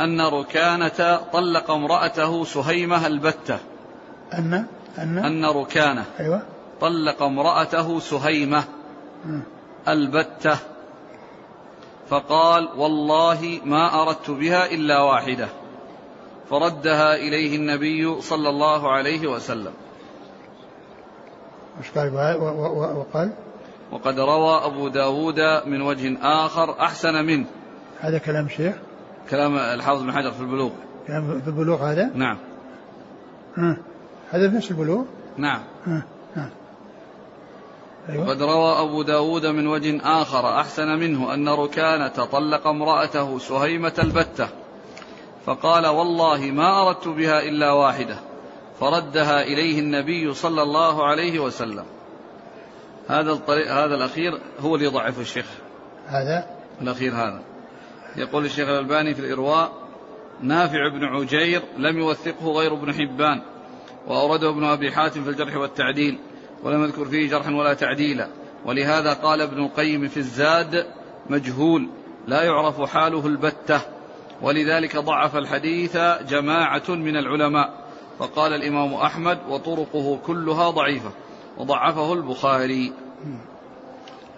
[0.00, 3.58] أن ركانة طلق امرأته سهيمة البتة.
[4.32, 4.66] أن؟
[4.98, 6.04] أن؟ أن ركانة.
[6.20, 6.42] أيوة.
[6.80, 8.64] طلق امرأته سهيمة
[9.88, 10.58] البتة.
[12.08, 15.48] فقال والله ما أردت بها إلا واحدة.
[16.50, 19.72] فردها إليه النبي صلى الله عليه وسلم.
[21.94, 22.36] قال؟
[22.96, 23.32] وقال؟
[23.92, 27.46] وقد روى أبو داود من وجه آخر أحسن منه.
[28.00, 28.74] هذا كلام شيخ؟
[29.30, 30.70] كلام الحافظ بن حجر في البلوغ
[31.06, 32.38] كلام في البلوغ هذا نعم
[33.56, 33.76] ها.
[34.30, 35.04] هذا في نفس البلوغ
[35.36, 36.02] نعم ها.
[36.36, 36.50] ها.
[38.08, 38.26] أيوة.
[38.28, 44.48] وقد روى أبو داود من وجه آخر أحسن منه أن ركانة طلق امرأته سهيمة البتة
[45.46, 48.16] فقال والله ما أردت بها إلا واحدة
[48.80, 51.84] فردها إليه النبي صلى الله عليه وسلم
[53.08, 55.46] هذا الطريق هذا الأخير هو اللي يضعف الشيخ
[56.06, 56.46] هذا
[56.82, 57.40] الأخير هذا
[58.16, 59.72] يقول الشيخ الألباني في الإرواء
[60.40, 63.42] نافع بن عجير لم يوثقه غير ابن حبان
[64.06, 66.18] وأورده ابن أبي حاتم في الجرح والتعديل
[66.62, 68.28] ولم يذكر فيه جرحا ولا تعديلا.
[68.64, 70.86] ولهذا قال ابن القيم في الزاد
[71.30, 71.88] مجهول
[72.26, 73.80] لا يعرف حاله البتة.
[74.42, 75.96] ولذلك ضعف الحديث
[76.28, 77.84] جماعة من العلماء.
[78.18, 81.10] فقال الإمام أحمد وطرقه كلها ضعيفة.
[81.58, 82.92] وضعفه البخاري.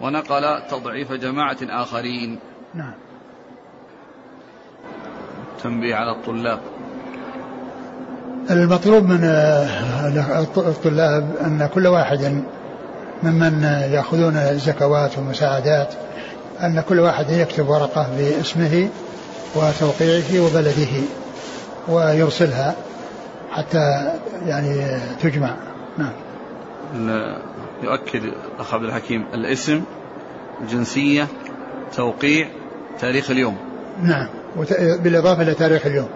[0.01, 2.39] ونقل تضعيف جماعة آخرين.
[2.73, 2.93] نعم.
[5.63, 6.59] تنبيه على الطلاب.
[8.51, 9.23] المطلوب من
[10.57, 12.43] الطلاب أن كل واحد
[13.23, 15.93] ممن يأخذون الزكوات والمساعدات
[16.61, 18.89] أن كل واحد يكتب ورقة باسمه
[19.55, 21.01] وتوقيعه وبلده
[21.87, 22.75] ويرسلها
[23.51, 24.13] حتى
[24.45, 25.55] يعني تجمع.
[25.97, 26.13] نعم.
[27.83, 28.23] يؤكد
[28.55, 29.83] الأخ عبد الحكيم الاسم
[30.61, 31.27] الجنسية
[31.95, 32.47] توقيع
[32.99, 33.57] تاريخ اليوم.
[34.03, 34.27] نعم.
[35.03, 36.09] بالإضافة إلى تاريخ اليوم.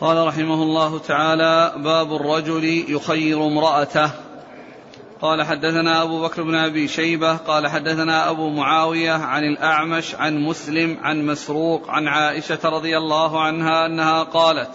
[0.00, 4.10] قال رحمه الله تعالى باب الرجل يخير امرأته.
[5.22, 10.98] قال حدثنا أبو بكر بن أبي شيبة قال حدثنا أبو معاوية عن الأعمش عن مسلم
[11.02, 14.70] عن مسروق عن عائشة رضي الله عنها أنها قالت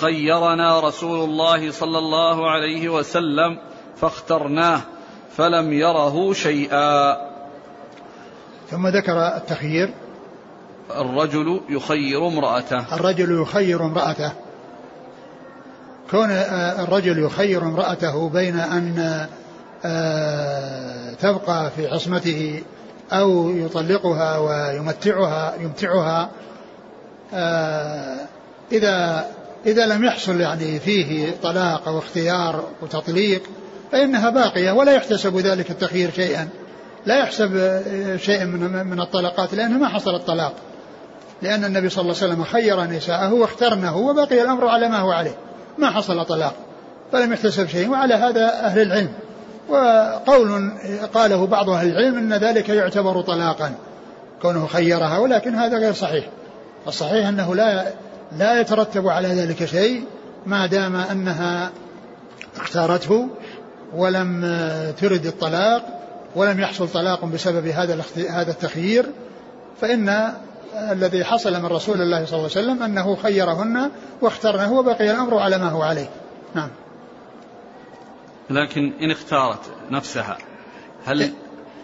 [0.00, 3.58] خيرنا رسول الله صلى الله عليه وسلم
[3.96, 4.80] فاخترناه
[5.36, 7.31] فلم يره شيئا.
[8.72, 9.90] ثم ذكر التخيير.
[10.90, 12.94] الرجل يخير امرأته.
[12.94, 14.32] الرجل يخير امرأته.
[16.10, 19.26] كون آه، الرجل يخير امرأته بين أن
[19.84, 22.62] آه، تبقى في عصمته
[23.12, 26.30] أو يطلقها ويمتعها يمتعها
[27.34, 28.16] آه،
[28.72, 29.26] إذا
[29.66, 33.42] إذا لم يحصل يعني فيه طلاق أو اختيار وتطليق
[33.92, 36.48] فإنها باقية ولا يحتسب ذلك التخيير شيئا.
[37.06, 37.80] لا يحسب
[38.16, 40.52] شيئا من من الطلقات لأنه ما حصل الطلاق.
[41.42, 45.36] لأن النبي صلى الله عليه وسلم خير نساءه واخترنه وبقي الأمر على ما هو عليه.
[45.78, 46.54] ما حصل طلاق
[47.12, 49.12] فلم يحتسب شيء وعلى هذا أهل العلم.
[49.68, 50.72] وقول
[51.14, 53.74] قاله بعض أهل العلم أن ذلك يعتبر طلاقا
[54.42, 56.24] كونه خيرها ولكن هذا غير صحيح.
[56.88, 57.92] الصحيح أنه لا
[58.38, 60.04] لا يترتب على ذلك شيء
[60.46, 61.70] ما دام أنها
[62.56, 63.28] اختارته
[63.94, 64.40] ولم
[65.00, 66.01] ترد الطلاق
[66.36, 69.06] ولم يحصل طلاق بسبب هذا هذا التخيير
[69.80, 70.32] فإن
[70.74, 73.90] الذي حصل من رسول الله صلى الله عليه وسلم أنه خيرهن
[74.20, 76.08] واخترنه وبقي الأمر على ما هو عليه.
[76.54, 76.68] نعم.
[78.50, 80.38] لكن إن اختارت نفسها
[81.04, 81.32] هل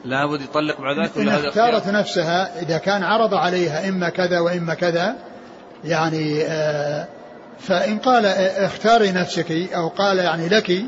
[0.04, 5.16] لابد يطلق بعد ذلك إن اختارت نفسها إذا كان عرض عليها إما كذا وإما كذا
[5.84, 7.06] يعني آه
[7.58, 10.82] فإن قال اختاري نفسك أو قال يعني لك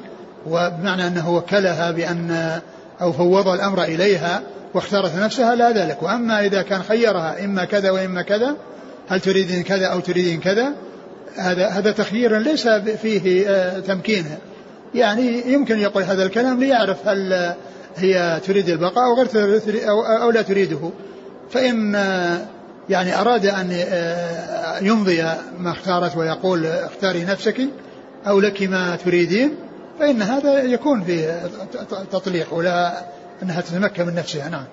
[0.46, 2.60] وبمعنى أنه وكلها بأن
[3.02, 4.42] أو فوض الأمر إليها
[4.74, 6.02] واختارت نفسها لا ذلك.
[6.02, 8.56] وأما إذا كان خيرها إما كذا وإما كذا
[9.08, 10.72] هل تريدين كذا أو تريدين كذا
[11.36, 12.68] هذا هذا تخيير ليس
[13.02, 14.24] فيه آه، تمكين.
[14.94, 17.52] يعني يمكن يقول هذا الكلام ليعرف هل
[17.96, 19.60] هي تريد البقاء أو غير
[20.22, 20.90] أو, لا تريده.
[21.50, 22.38] فإن آه،
[22.88, 25.22] يعني أراد أن آه، يمضي
[25.58, 27.60] ما اختارت ويقول اختاري نفسك
[28.26, 29.54] أو لك ما تريدين
[30.00, 31.50] فإن هذا يكون فيه
[32.10, 33.04] تطليق ولا
[33.42, 34.66] أنها تتمكن من نفسها نعم.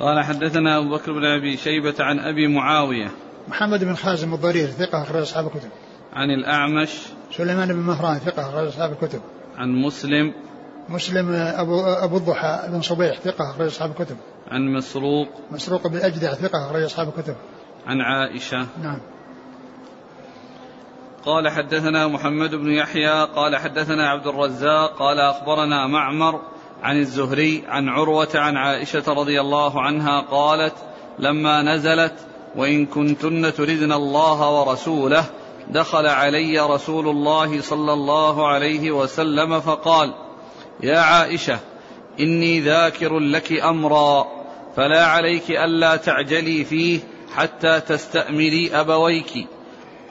[0.00, 3.10] قال حدثنا أبو بكر بن أبي شيبة عن أبي معاوية.
[3.48, 5.68] محمد بن خازم الضرير ثقة أخرج أصحاب الكتب.
[6.12, 6.90] عن الأعمش.
[7.36, 9.20] سليمان بن مهران ثقة أخرج أصحاب الكتب.
[9.56, 10.32] عن مسلم.
[10.88, 14.16] مسلم أبو أبو الضحى بن صبيح ثقة أخرج أصحاب الكتب.
[14.50, 15.28] عن مسروق.
[15.50, 17.36] مسروق بن أجدع ثقة أخرج أصحاب الكتب.
[17.86, 18.66] عن عائشة.
[18.82, 19.00] نعم.
[21.26, 26.40] قال حدثنا محمد بن يحيى قال حدثنا عبد الرزاق قال أخبرنا معمر
[26.82, 30.74] عن الزهري عن عروة عن عائشة رضي الله عنها قالت
[31.18, 32.14] لما نزلت
[32.56, 35.24] وإن كنتن تردن الله ورسوله
[35.70, 40.14] دخل علي رسول الله صلى الله عليه وسلم فقال
[40.82, 41.58] يا عائشة
[42.20, 44.26] إني ذاكر لك أمرا
[44.76, 47.00] فلا عليك ألا تعجلي فيه
[47.34, 49.55] حتى تستأمري أبويك.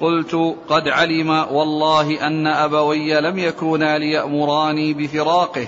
[0.01, 5.67] قلت قد علم والله أن أبوي لم يكونا ليأمراني بفراقه.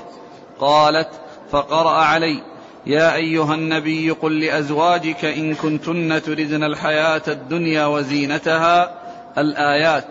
[0.59, 1.09] قالت
[1.51, 2.43] فقرأ علي.
[2.85, 8.91] يا أيها النبي قل لأزواجك إن كنتن تردن الحياة الدنيا وزينتها
[9.37, 10.05] الآيات.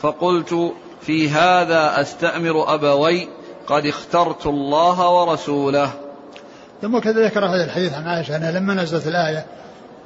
[0.00, 3.28] فقلت في هذا أستأمر أبوي
[3.66, 5.92] قد اخترت الله ورسوله.
[6.82, 9.46] ثم كذا ذكر هذا الحديث عن عائشة أنها لما نزلت الآية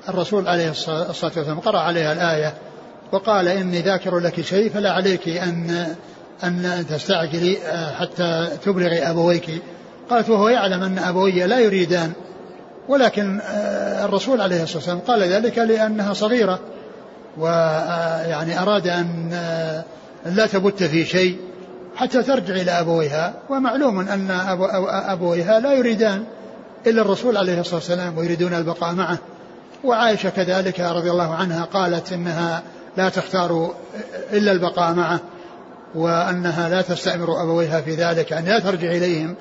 [0.09, 2.55] الرسول عليه الصلاة والسلام قرأ عليها الآية
[3.13, 5.87] وقال إني ذاكر لك شيء فلا عليك أن
[6.45, 9.63] أن تستعجلي آه، حتى تبلغي أبويك.
[10.11, 12.13] قالت وهو يعلم أن أبوي لا يريدان.
[12.89, 16.61] ولكن آه، الرسول عليه الصلاة والسلام قال ذلك لأنها صغيرة
[17.39, 19.85] ويعني أراد أن آه،
[20.27, 21.37] لا تبت في شيء
[21.97, 23.35] حتى ترجع إلى أبويها.
[23.51, 24.31] ومعلوم أن
[24.89, 26.25] أبويها لا يريدان
[26.87, 29.19] إلا الرسول عليه الصلاة والسلام ويريدون البقاء معه.
[29.85, 32.63] وعائشة كذلك رضي الله عنها قالت إنها
[32.97, 33.75] لا تختار
[34.33, 35.21] إلا البقاء معه
[35.95, 39.35] وأنها لا تستأمر أبويها في ذلك أن لا ترجع إليهم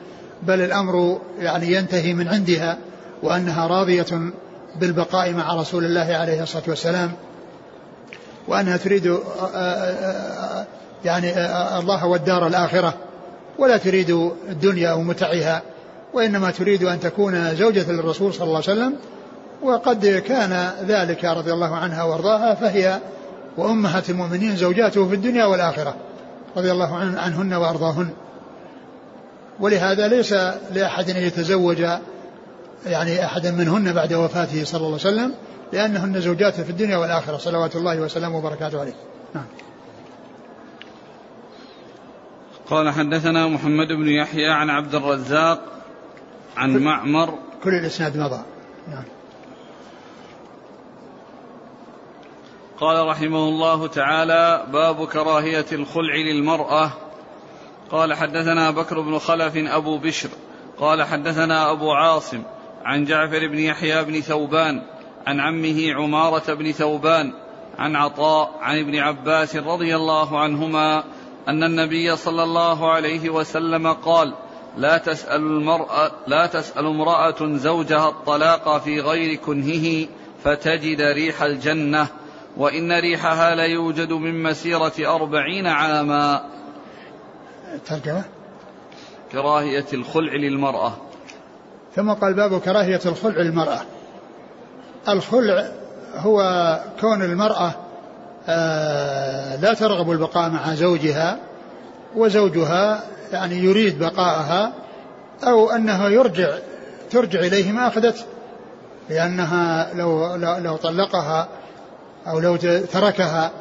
[0.44, 2.78] بل الأمر يعني ينتهي من عندها
[3.24, 4.32] وأنها راضية
[4.80, 7.12] بالبقاء مع رسول الله عليه الصلاة والسلام
[8.48, 9.18] وأنها تريد
[11.06, 11.34] يعني
[11.80, 12.94] الله والدار الآخرة
[13.60, 15.62] ولا تريد الدنيا ومتعها
[16.14, 18.96] وإنما تريد أن تكون زوجة للرسول صلى الله عليه وسلم
[19.62, 23.00] وقد كان ذلك رضي الله عنها وأرضاها فهي
[23.58, 25.96] وأمهات المؤمنين زوجاته في الدنيا والآخرة
[26.58, 28.10] رضي الله عنهن وأرضاهن.
[29.60, 30.34] ولهذا ليس
[30.74, 31.86] لأحد أن يتزوج
[32.86, 35.34] يعني أحدا منهن بعد وفاته صلى الله عليه وسلم
[35.74, 37.38] لأنهن زوجاته في الدنيا والآخرة.
[37.38, 38.94] صلوات الله وسلامه وبركاته عليه.
[39.36, 39.46] نعم.
[42.70, 45.62] قال حدثنا محمد بن يحيى عن عبد الرزاق
[46.58, 47.34] عن معمر.
[47.64, 48.42] كل الإسناد مضى.
[48.90, 49.04] نعم.
[52.80, 56.92] قال رحمه الله تعالى باب كراهية الخلع للمرأة.
[57.92, 60.30] قال حدثنا بكر بن خلف أبو بشر.
[60.80, 62.44] قال حدثنا أبو عاصم
[62.86, 64.82] عن جعفر بن يحيى بن ثوبان
[65.28, 67.34] عن عمه عمارة بن ثوبان
[67.78, 71.04] عن عطاء عن ابن عباس رضي الله عنهما
[71.48, 74.34] أن النبي صلى الله عليه وسلم قال
[74.78, 80.08] لا تسأل المرأة لا تسأل امرأة زوجها الطلاق في غير كنهه
[80.44, 82.08] فتجد ريح الجنة.
[82.58, 86.42] وإن ريحها ليوجد من مسيرة أربعين عاما.
[87.86, 88.24] ترجمة؟
[89.32, 90.94] كراهية الخلع للمرأة.
[91.96, 93.82] ثم قال باب كراهية الخلع للمرأة.
[95.10, 95.72] الخلع
[96.16, 96.40] هو
[97.02, 97.76] كون المرأة
[98.48, 101.40] آه، لا ترغب البقاء مع زوجها
[102.16, 104.74] وزوجها يعني يريد بقاءها
[105.44, 106.50] أو أنها يرجع
[107.12, 108.24] ترجع إليه ما أخذته.
[109.10, 111.48] لأنها لو, لو, لو طلقها
[112.28, 112.56] أو لو
[112.94, 113.52] تركها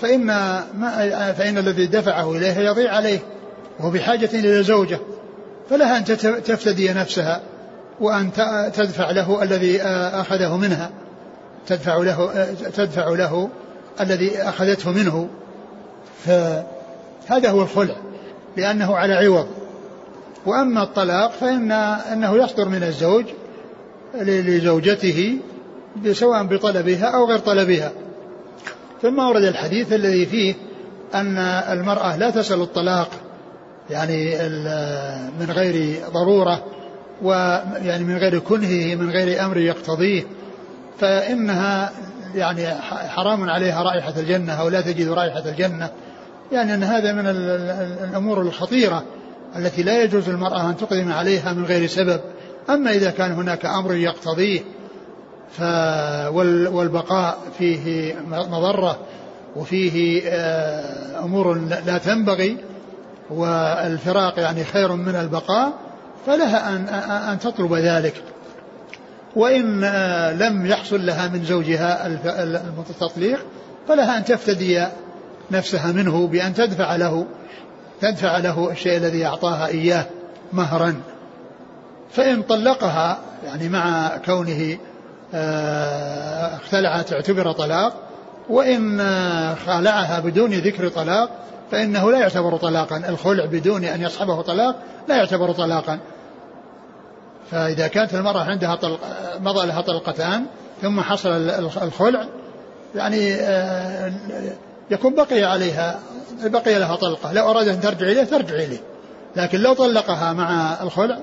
[0.00, 0.26] فإن
[0.74, 3.18] ما فإن الذي دفعه إليها يضيع عليه
[3.78, 4.98] وهو بحاجة إلى زوجة
[5.70, 6.04] فلها أن
[6.44, 7.40] تفتدي نفسها
[8.00, 8.32] وأن
[8.74, 10.90] تدفع له الذي أخذه منها
[11.66, 13.48] تدفع له تدفع له
[14.00, 15.28] الذي أخذته منه.
[16.24, 17.94] فهذا هو الخلع
[18.56, 19.46] لأنه على عوض.
[20.46, 23.24] وأما الطلاق فإن أنه يصدر من الزوج
[24.14, 25.38] لزوجته
[26.12, 27.92] سواء بطلبها أو غير طلبها.
[29.02, 30.54] ثم ورد الحديث الذي فيه
[31.14, 33.08] أن المرأة لا تسأل الطلاق
[33.90, 34.36] يعني
[35.40, 36.64] من غير ضرورة
[37.22, 40.22] ويعني من غير كنهه من غير أمر يقتضيه
[40.98, 41.92] فإنها
[42.34, 42.68] يعني
[43.08, 45.90] حرام عليها رائحة الجنة أو لا تجد رائحة الجنة.
[46.52, 49.04] يعني أن هذا من الأمور الخطيرة
[49.56, 52.20] التي لا يجوز المرأة أن تقدم عليها من غير سبب.
[52.70, 54.60] أما إذا كان هناك أمر يقتضيه
[56.72, 58.98] والبقاء فيه مضرة
[59.56, 61.54] وفيه آه، أمور
[61.86, 62.56] لا تنبغي
[63.30, 65.72] والفراق يعني خير من البقاء
[66.26, 66.88] فلها أن,
[67.32, 68.22] أن تطلب ذلك.
[69.36, 72.06] وإن آه، لم يحصل لها من زوجها
[72.90, 73.46] التطليق
[73.88, 74.86] فلها أن تفتدي
[75.50, 77.26] نفسها منه بأن تدفع له
[78.00, 80.06] تدفع له الشيء الذي أعطاها إياه
[80.52, 80.94] مهرا.
[82.10, 84.78] فإن طلقها يعني مع كونه
[85.36, 87.92] آه، اختلعت اعتبر طلاق
[88.48, 88.98] وإن
[89.66, 91.30] خالعها بدون ذكر طلاق
[91.70, 92.96] فإنه لا يعتبر طلاقا.
[93.08, 94.76] الخلع بدون أن يصحبه طلاق
[95.08, 95.98] لا يعتبر طلاقا.
[97.50, 99.00] فإذا كانت المرأة عندها طلق
[99.40, 100.44] مضى لها طلقتان
[100.82, 101.50] ثم حصل
[101.82, 102.26] الخلع
[102.94, 104.12] يعني آه،
[104.90, 105.98] يكون بقي عليها
[106.44, 107.32] بقي لها طلقة.
[107.32, 108.80] لو أرادت أن ترجع إليه ترجع إليه.
[109.36, 111.18] لكن لو طلقها مع الخلع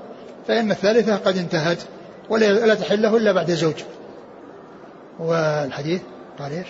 [0.47, 1.78] فإن الثالثة قد انتهت
[2.30, 3.76] ولا تحل له إلا بعد زوج.
[5.20, 6.01] والحديث
[6.39, 6.68] قال إيش؟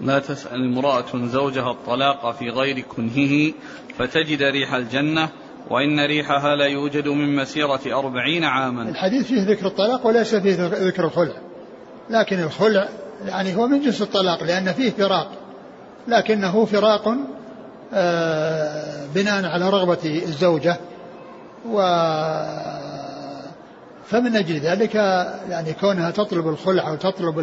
[0.00, 3.52] لا تسأل امرأة زوجها الطلاق في غير كنهه
[3.98, 5.28] فتجد ريح الجنة
[5.70, 8.88] وإن ريحها لا يوجد من مسيرة أربعين عاما.
[8.88, 11.34] الحديث فيه ذكر الطلاق وليس فيه ذكر الخلع.
[12.10, 12.88] لكن الخلع
[13.26, 15.30] يعني هو من جنس الطلاق لأن فيه فراق.
[16.08, 17.14] لكنه فراق
[17.94, 20.76] آه، بناء على رغبة الزوجة
[21.68, 21.80] و
[24.10, 24.94] فمن أجل ذلك
[25.48, 27.38] يعني كونها تطلب الخلع أو تطلب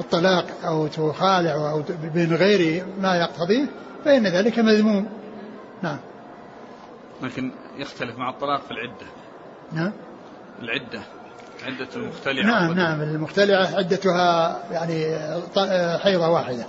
[0.00, 1.82] الطلاق أو تخالع أو
[2.14, 3.66] من غير ما يقتضيه
[4.04, 5.08] فإن ذلك مذموم.
[5.82, 5.98] نعم.
[7.22, 9.06] لكن يختلف مع الطلاق في العدة.
[9.72, 9.92] نعم.
[10.62, 11.02] العدة.
[11.66, 13.02] عدة المختلعة نعم نعم.
[13.02, 15.18] المختلعة عدتها يعني
[15.98, 16.66] حيضة واحدة.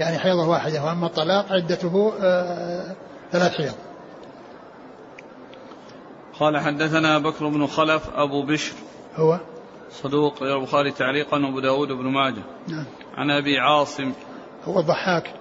[0.00, 2.94] يعني حيضة واحدة وأما الطلاق عدته آه،
[3.32, 3.74] ثلاث حيض.
[6.40, 8.74] قال حدثنا بكر بن خلف أبو بشر.
[9.16, 9.38] هو؟
[9.90, 12.42] صدوق البخاري تعليقا وأبو داود بن ماجه.
[12.68, 12.84] نعم.
[13.16, 14.12] عن أبي عاصم.
[14.64, 15.34] هو الضحاك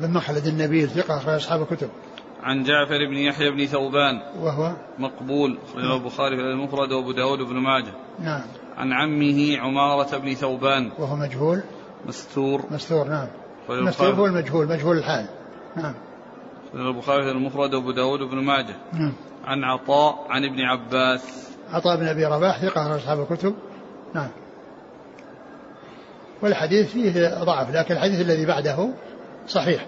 [0.00, 1.90] بن مخلد النبيل ثقة أخرج أصحاب الكتب.
[2.42, 4.22] عن جعفر بن يحيى بن ثوبان.
[4.40, 7.92] وهو؟ مقبول أخرجه البخاري في المفرد وأبو داود بن ماجه.
[8.20, 8.42] نعم.
[8.76, 10.90] عن عمه عمارة بن ثوبان.
[10.98, 11.62] وهو مجهول؟
[12.06, 12.62] مستور.
[12.70, 13.28] مستور نعم.
[13.68, 15.26] مستور هو المجهول مجهول الحال.
[15.76, 15.94] نعم.
[16.74, 18.76] البخاري في المفرد وأبو داود بن ماجه.
[18.92, 19.12] نعم.
[19.44, 21.48] عن عطاء عن ابن عباس.
[21.70, 23.54] عطاء بن أبي رباح ثقة أخرج أصحاب الكتب.
[24.14, 24.30] نعم.
[26.42, 28.88] والحديث فيه ضعف لكن الحديث الذي بعده
[29.48, 29.86] صحيح.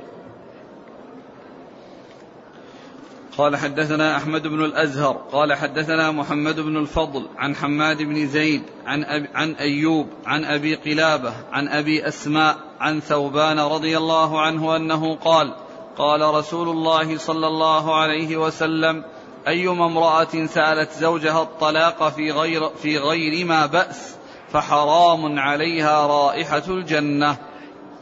[3.39, 9.05] قال حدثنا أحمد بن الأزهر قال حدثنا محمد بن الفضل عن حماد بن زيد عن,
[9.05, 15.17] أبي عن أيوب عن أبي قلابة عن أبي أسماء عن ثوبان رضي الله عنه أنه
[15.17, 15.55] قال
[16.01, 19.05] قال رسول الله صلى الله عليه وسلم
[19.49, 24.15] أيما امرأة سألت زوجها الطلاق في غير في غير ما بأس
[24.53, 27.37] فحرام عليها رائحة الجنة.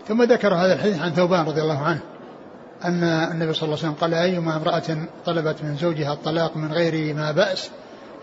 [0.09, 2.01] ثم ذكر هذا الحديث عن ثوبان رضي الله عنه
[2.85, 7.15] أن النبي صلى الله عليه وسلم قال أيما امرأة طلبت من زوجها الطلاق من غير
[7.15, 7.71] ما بأس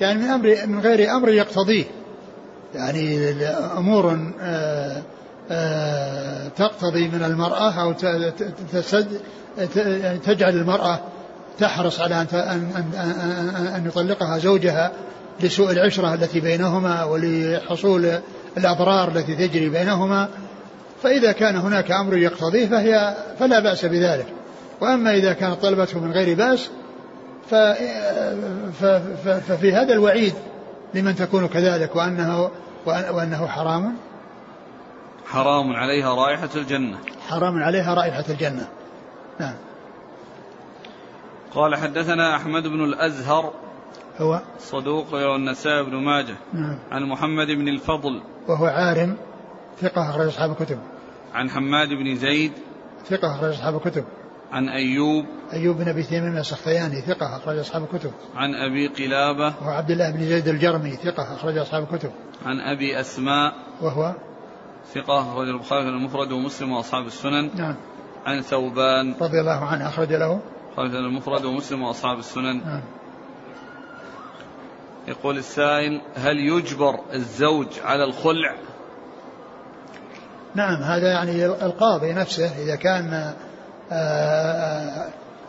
[0.02, 1.86] يعني من أمر من غير أمر يقتضيه
[2.76, 3.34] يعني
[3.78, 5.02] أمور آه،
[6.56, 7.94] تقتضي من المرأة أو
[10.26, 11.00] تجعل المرأة
[11.60, 14.92] تحرص على أن أن أن يطلقها زوجها
[15.40, 18.12] لسوء العشرة التي بينهما ولحصول
[18.58, 20.28] الأضرار التي تجري بينهما.
[21.04, 24.26] فإذا كان هناك أمر يقتضيه فهي فلا بأس بذلك.
[24.82, 26.70] وأما إذا كانت طلبته من غير بأس
[29.48, 30.34] ففي هذا الوعيد
[30.94, 32.50] لمن تكون كذلك وأنه
[32.86, 33.96] وأنه حرام.
[35.26, 36.98] حرام عليها رائحة الجنة.
[37.28, 38.68] حرام عليها رائحة الجنة.
[39.40, 39.56] نعم.
[41.56, 43.54] قال حدثنا أحمد بن الأزهر
[44.18, 46.80] هو صدوق والنسائي بن ماجه نعم.
[46.92, 49.18] عن محمد بن الفضل وهو عارم
[49.82, 50.80] ثقة أخرج أصحاب الكتب.
[51.34, 52.52] عن حماد بن زيد
[53.10, 54.06] ثقة أخرج أصحاب الكتب.
[54.52, 58.12] عن أيوب أيوب بن أبي تيمية السختياني ثقة أخرج أصحاب الكتب.
[58.36, 62.12] عن أبي قلابة وهو عبد الله بن زيد الجرمي ثقة أخرج أصحاب الكتب.
[62.46, 64.14] عن أبي أسماء وهو
[64.94, 67.50] ثقة أخرج البخاري المفرد ومسلم وأصحاب السنن.
[67.56, 67.76] نعم.
[68.26, 69.16] عن ثوبان.
[69.22, 70.40] رضي الله عنه أخرج له.
[70.78, 72.66] خرج المفرد ومسلم وأصحاب السنن.
[72.66, 72.82] نعم.
[75.08, 78.56] يقول السائل هل يجبر الزوج على الخلع؟
[80.56, 83.34] نعم هذا يعني القاضي نفسه إذا كان
[83.92, 85.08] آه،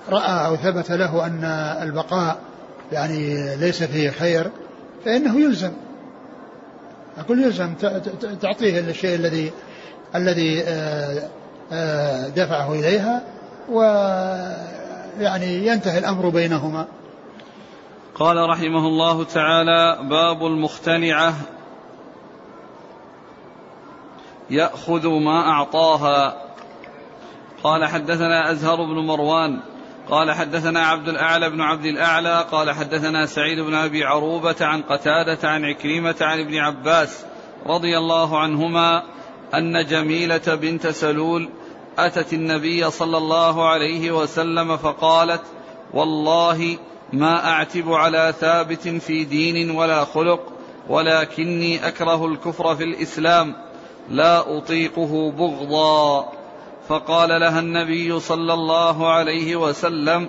[0.09, 1.45] رأى أو ثبت له أن
[1.83, 2.39] البقاء
[2.93, 4.51] يعني ليس فيه خير
[5.05, 5.73] فإنه يلزم.
[7.19, 7.75] أقول يلزم
[8.41, 9.53] تعطيه الشيء الذي
[10.15, 11.29] الذي آه،
[11.73, 13.23] آه، دفعه إليها
[13.69, 16.87] ويعني ينتهي الأمر بينهما.
[18.15, 21.35] قال رحمه الله تعالى باب المختنعة.
[24.51, 26.37] يأخذ ما أعطاها.
[27.65, 29.61] قال حدثنا أزهر بن مروان.
[30.11, 35.49] قال حدثنا عبد الأعلى بن عبد الأعلى قال حدثنا سعيد بن أبي عروبة عن قتادة
[35.49, 37.25] عن عكريمة عن ابن عباس
[37.67, 39.03] رضي الله عنهما
[39.55, 41.49] أن جميلة بنت سلول
[41.99, 45.43] أتت النبي صلى الله عليه وسلم فقالت
[45.95, 46.79] والله
[47.13, 50.53] ما أعتب على ثابت في دين ولا خلق
[50.89, 53.55] ولكني أكره الكفر في الإسلام
[54.11, 56.33] لا أطيقه بغضا.
[56.89, 60.29] فقال لها النبي صلى الله عليه وسلم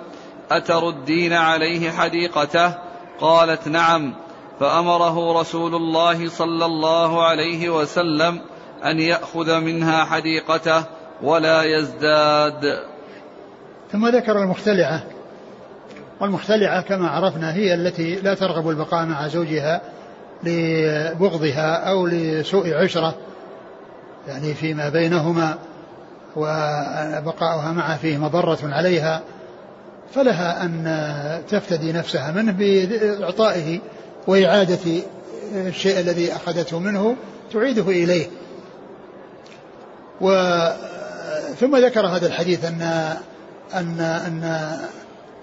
[0.50, 2.74] أتردين عليه حديقته؟
[3.20, 4.14] قالت نعم.
[4.60, 8.40] فأمره رسول الله صلى الله عليه وسلم
[8.84, 10.84] أن يأخذ منها حديقته
[11.22, 12.78] ولا يزداد.
[13.92, 15.02] ثم ذكر المختلعة.
[16.20, 19.80] والمختلعة كما عرفنا هي التي لا ترغب البقاء مع زوجها
[20.42, 23.14] لبغضها أو لسوء عشرة
[24.28, 25.58] يعني فيما بينهما.
[26.38, 29.22] وبقاؤها معه فيه مضرة عليها
[30.14, 33.80] فلها أن تفتدي نفسها منه بإعطائه
[34.26, 35.02] وإعادة
[35.54, 37.16] الشيء الذي أخذته منه
[37.52, 38.26] تعيده إليه.
[40.20, 40.30] و
[41.60, 42.82] ثم ذكر هذا الحديث أن
[43.74, 44.44] أن أن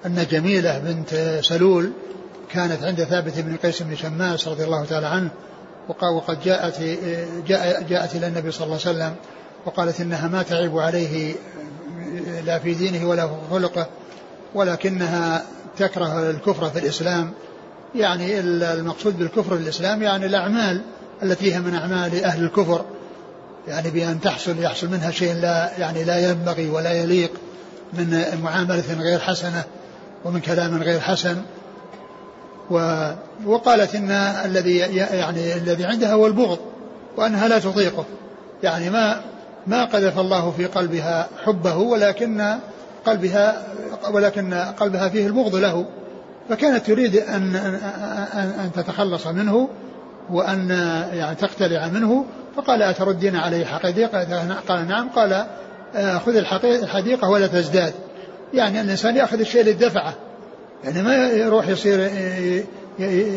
[0.06, 1.92] أن جميلة بنت سلول
[2.52, 5.30] كانت عند ثابت بن قيس بن شماس رضي الله تعالى عنه
[6.16, 6.82] وقد جاءت
[7.48, 9.16] جاء جاءت إلى النبي صلى الله عليه وسلم
[9.66, 11.36] وقالت إنها ما تعيب عليه
[12.46, 13.88] لا في دينه ولا في خلقه
[14.56, 15.44] ولكنها
[15.78, 17.32] تكره الكفر في الإسلام.
[17.96, 20.82] يعني المقصود بالكفر في الإسلام يعني الأعمال
[21.24, 22.86] التي هي من أعمال أهل الكفر.
[23.68, 27.32] يعني بأن تحصل يحصل منها شيء لا يعني لا ينبغي ولا يليق
[27.94, 29.64] من معاملة غير حسنة
[30.26, 31.42] ومن كلام غير حسن.
[32.72, 33.10] و
[33.46, 34.12] وقالت إن
[34.46, 36.60] الذي يعني الذي عندها هو البغض
[37.18, 38.06] وأنها لا تطيقه.
[38.64, 39.22] يعني ما
[39.68, 42.58] ما قذف الله في قلبها حبه ولكن
[43.06, 43.68] قلبها
[44.12, 45.86] ولكن قلبها فيه البغض له.
[46.50, 47.56] فكانت تريد أن
[48.34, 49.70] أن, أن تتخلص منه
[50.30, 50.70] وأن
[51.14, 52.26] يعني تقتلع منه.
[52.56, 55.10] فقال أتردين عليه حقيقة؟ قال نعم.
[55.10, 55.46] قال
[56.26, 56.36] خذ
[56.66, 57.94] الحديقة ولا تزداد.
[58.54, 60.14] يعني الإنسان يأخذ الشيء للدفعة.
[60.84, 62.12] يعني ما يروح يصير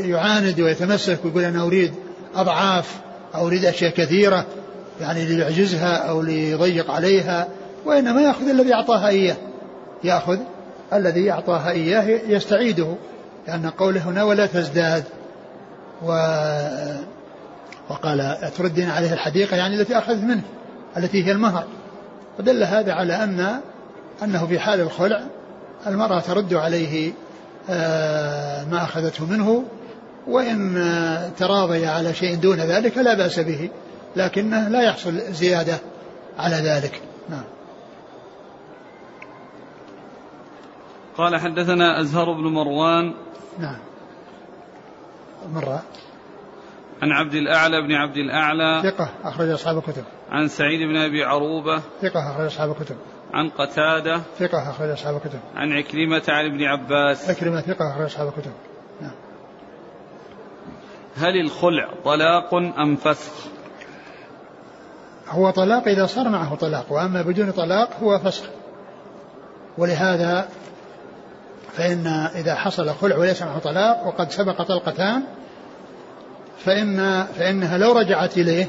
[0.05, 1.95] يعاند ويتمسك ويقول أنا أريد
[2.37, 2.97] أضعاف
[3.35, 4.47] أو أريد أشياء كثيرة.
[5.01, 7.49] يعني ليعجزها أو ليضيق عليها
[7.85, 9.37] وإنما يأخذ الذي أعطاها إياه.
[10.05, 10.39] يأخذ
[10.93, 12.95] الذي أعطاها إياه يستعيده
[13.49, 15.05] لأن قوله هنا ولا تزداد.
[16.03, 16.11] و
[17.89, 20.43] وقال أتردين عليه الحديقة؟ يعني التي أخذت منه
[20.97, 21.65] التي هي المهر.
[22.39, 23.61] ودل هذا على أن
[24.23, 25.21] أنه في حال الخلع
[25.87, 27.13] المرأة ترد عليه
[27.71, 29.65] آه، ما أخذته منه
[30.27, 30.83] وإن
[31.39, 33.71] تراضي على شيء دون ذلك لا بأس به.
[34.17, 35.79] لكنه لا يحصل زيادة
[36.39, 37.03] على ذلك.
[37.29, 37.45] نعم.
[41.17, 43.15] قال حدثنا أزهر بن مروان
[43.59, 43.79] نعم.
[45.55, 45.83] مرة.
[47.03, 50.05] عن عبد الأعلى بن عبد الأعلى ثقة أخرج أصحاب الكتب.
[50.31, 52.97] عن سعيد بن أبي عروبة ثقة أخرج أصحاب الكتب.
[53.35, 55.41] عن قتادة ثقة أخرج أصحاب الكتب.
[55.57, 57.31] عن عكرمة عن ابن عباس.
[57.31, 58.53] عكرمة ثقة أخرج أصحاب الكتب.
[59.01, 59.15] نعم.
[61.17, 63.58] هل الخلع طلاق أم فسخ؟
[65.31, 68.45] هو طلاق إذا صار معه طلاق وأما بدون طلاق هو فسخ.
[69.79, 70.49] ولهذا
[71.73, 75.23] فإن إذا حصل خلع وليس معه طلاق وقد سبق طلقتان
[76.65, 78.67] فإن فإنها لو رجعت إليه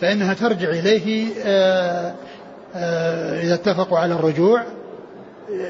[0.00, 2.14] فإنها ترجع إليه آه،
[2.76, 4.62] آه، إذا اتفقوا على الرجوع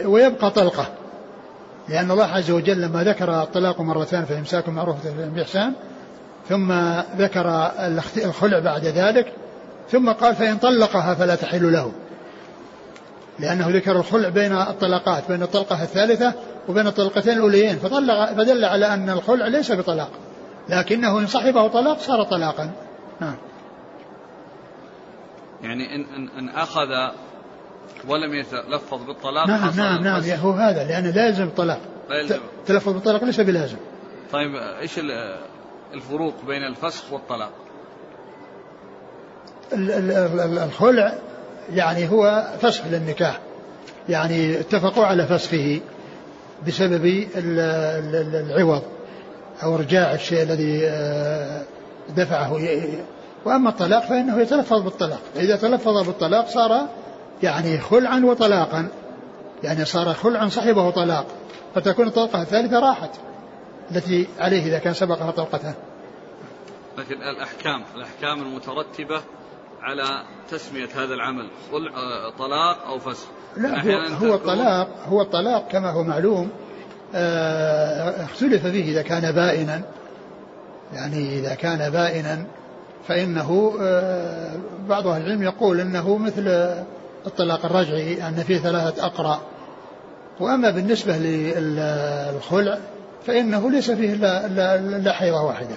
[0.04, 0.86] ويبقى طلقة.
[1.88, 5.72] لأن الله عز وجل لما ذكر الطلاق مرتان فإمساك معروف بإحسان
[6.48, 6.72] ثم
[7.18, 7.70] ذكر
[8.24, 9.32] الخلع بعد ذلك
[9.90, 11.92] ثم قال فإن طلقها فلا تحل له.
[13.38, 16.32] لأنه ذكر الخلع بين الطلقات بين الطلقة الثالثة
[16.68, 20.10] وبين الطلقتين الأوليين فطلق فدل على أن الخلع ليس بطلاق.
[20.68, 22.70] لكنه إن صحبه طلاق صار طلاقا.
[23.20, 23.36] نعم.
[25.62, 26.88] يعني إن, إن, إن أخذ
[28.08, 31.80] ولم يتلفظ بالطلاق نعم نعم نعم هو هذا لأنه لازم الطلاق.
[32.60, 33.76] التلفظ بالطلاق ليس بلازم.
[34.32, 35.00] طيب إيش
[35.94, 37.63] الفروق بين الفسخ والطلاق؟
[39.74, 41.14] الخلع
[41.72, 43.40] يعني هو فسخ للنكاح.
[44.08, 45.80] يعني اتفقوا على فسخه
[46.66, 48.82] بسبب العوض
[49.62, 51.62] أو إرجاع الشيء الذي آه،
[52.16, 52.58] دفعه.
[53.44, 55.20] وأما الطلاق فإنه يتلفظ بالطلاق.
[55.36, 56.88] إذا تلفظ بالطلاق صار
[57.42, 58.88] يعني خلعا وطلاقا.
[59.62, 61.26] يعني صار خلعا صاحبه طلاق.
[61.74, 63.10] فتكون الطلقة الثالثة راحت.
[63.90, 65.74] التي عليه إذا كان سبقها طلقته.
[66.98, 69.20] لكن الأحكام الأحكام المترتبة
[69.84, 73.26] على تسمية هذا العمل خلع آه، طلاق أو فسخ.
[73.56, 76.50] لا هو, هو الطلاق هو الطلاق كما هو معلوم
[77.14, 79.82] آه، اختلف فيه إذا كان بائنا.
[80.92, 82.44] يعني إذا كان بائنا
[83.08, 84.56] فإنه آه،
[84.88, 86.74] بعض أهل العلم يقول أنه مثل
[87.26, 89.40] الطلاق الرجعي أن فيه ثلاثة أقرأ.
[90.40, 92.78] وأما بالنسبة للخلع
[93.26, 95.76] فإنه ليس فيه إلا حيضة واحدة.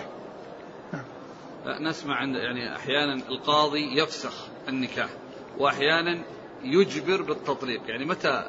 [1.82, 5.09] نسمع عند يعني أحيانا القاضي يفسخ النكاح
[5.57, 6.20] وأحيانا
[6.63, 7.82] يجبر بالتطليق.
[7.88, 8.43] يعني متى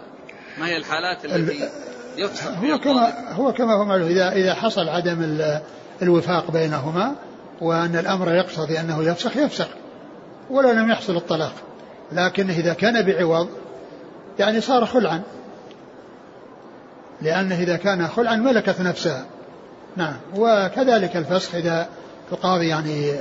[0.59, 1.69] ما هي الحالات التي
[2.17, 4.09] يفسخ هو كما هو كما هو معلوم.
[4.09, 5.39] اذا إذا حصل عدم
[6.03, 7.15] الوفاق بينهما
[7.61, 9.69] وأن الأمر يقتضي انه يفسخ يفسخ
[10.51, 11.53] ولو لم يحصل الطلاق.
[12.13, 13.49] لكن إذا كان بعوض
[14.39, 15.23] يعني صار خلعا.
[17.23, 19.27] لأنه إذا كان خلعا ملكت نفسها.
[19.97, 20.17] نعم.
[20.37, 21.89] وكذلك الفسخ إذا
[22.33, 23.15] القاضي يعني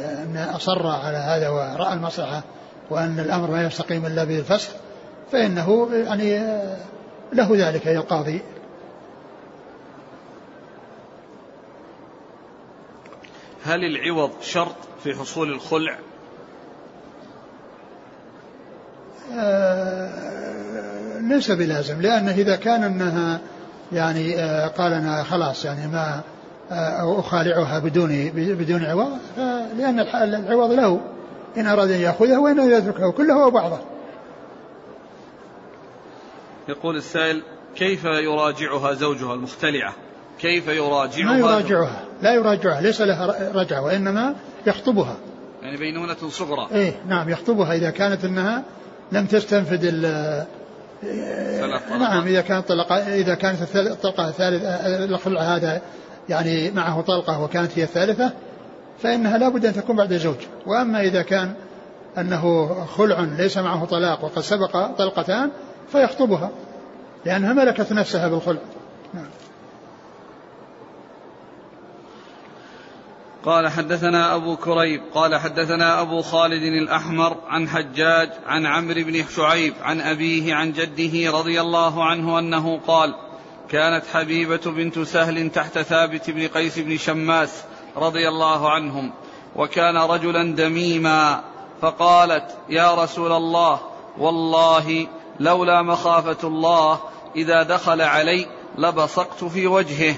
[0.55, 2.43] أصر على هذا ورأى المصلحة
[2.89, 4.69] وأن الأمر لا يستقيم إلا بالفسخ
[5.31, 6.39] فإنه يعني
[7.33, 8.41] له ذلك أي القاضي
[13.63, 15.97] هل العوض شرط في حصول الخلع؟
[19.37, 23.39] آه ليس بلازم لأنه إذا كان أنها
[23.91, 26.21] يعني آه قال أنا خلاص يعني ما
[26.71, 29.17] أو أخالعها بدون بدون عوض
[29.77, 31.01] لأن العوض له.
[31.57, 33.79] إن أراد أن يأخذه وإن أراد يتركه كله وبعضه
[36.69, 37.43] يقول السائل
[37.75, 39.93] كيف يراجعها زوجها المختلعة؟
[40.39, 42.03] كيف يراجعها؟ ما يراجعها.
[42.21, 44.35] لا يراجعها ليس لها رجعة وإنما
[44.67, 45.17] يخطبها.
[45.61, 46.67] يعني بينونة صغرى.
[46.71, 48.63] إيه نعم يخطبها إذا كانت أنها
[49.11, 49.91] لم تستنفذ
[51.99, 55.81] نعم إذا كانت طلقة إذا كانت الطلقة الثالثة الخلع هذا
[56.29, 58.33] يعني معه طلقة وكانت هي الثالثة
[58.99, 61.53] فإنها لا بد أن تكون بعد زوج وأما إذا كان
[62.17, 65.51] أنه خلع ليس معه طلاق وقد سبق طلقتان
[65.91, 66.51] فيخطبها
[67.25, 68.61] لأنها ملكت نفسها بالخلع
[69.13, 69.27] نعم.
[73.45, 79.73] قال حدثنا أبو كريب قال حدثنا أبو خالد الأحمر عن حجاج عن عمرو بن شعيب
[79.81, 83.15] عن أبيه عن جده رضي الله عنه أنه قال
[83.69, 87.63] كانت حبيبة بنت سهل تحت ثابت بن قيس بن شماس
[87.97, 89.11] رضي الله عنهم
[89.55, 91.43] وكان رجلا دميما
[91.81, 93.79] فقالت يا رسول الله
[94.17, 95.07] والله
[95.39, 96.99] لولا مخافة الله
[97.35, 98.47] إذا دخل علي
[98.77, 100.15] لبصقت في وجهه.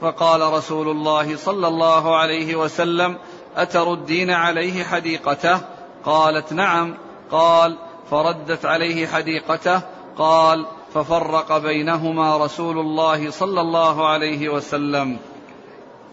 [0.00, 3.18] فقال رسول الله صلى الله عليه وسلم
[3.56, 5.60] أتردين عليه حديقته؟
[6.04, 6.94] قالت نعم.
[7.30, 7.76] قال
[8.10, 9.80] فردت عليه حديقته؟
[10.18, 10.66] قال
[10.96, 15.16] ففرق بينهما رسول الله صلى الله عليه وسلم.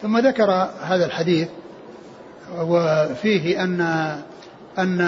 [0.01, 1.47] ثم ذكر هذا الحديث
[2.59, 3.81] وفيه أن
[4.77, 5.01] أن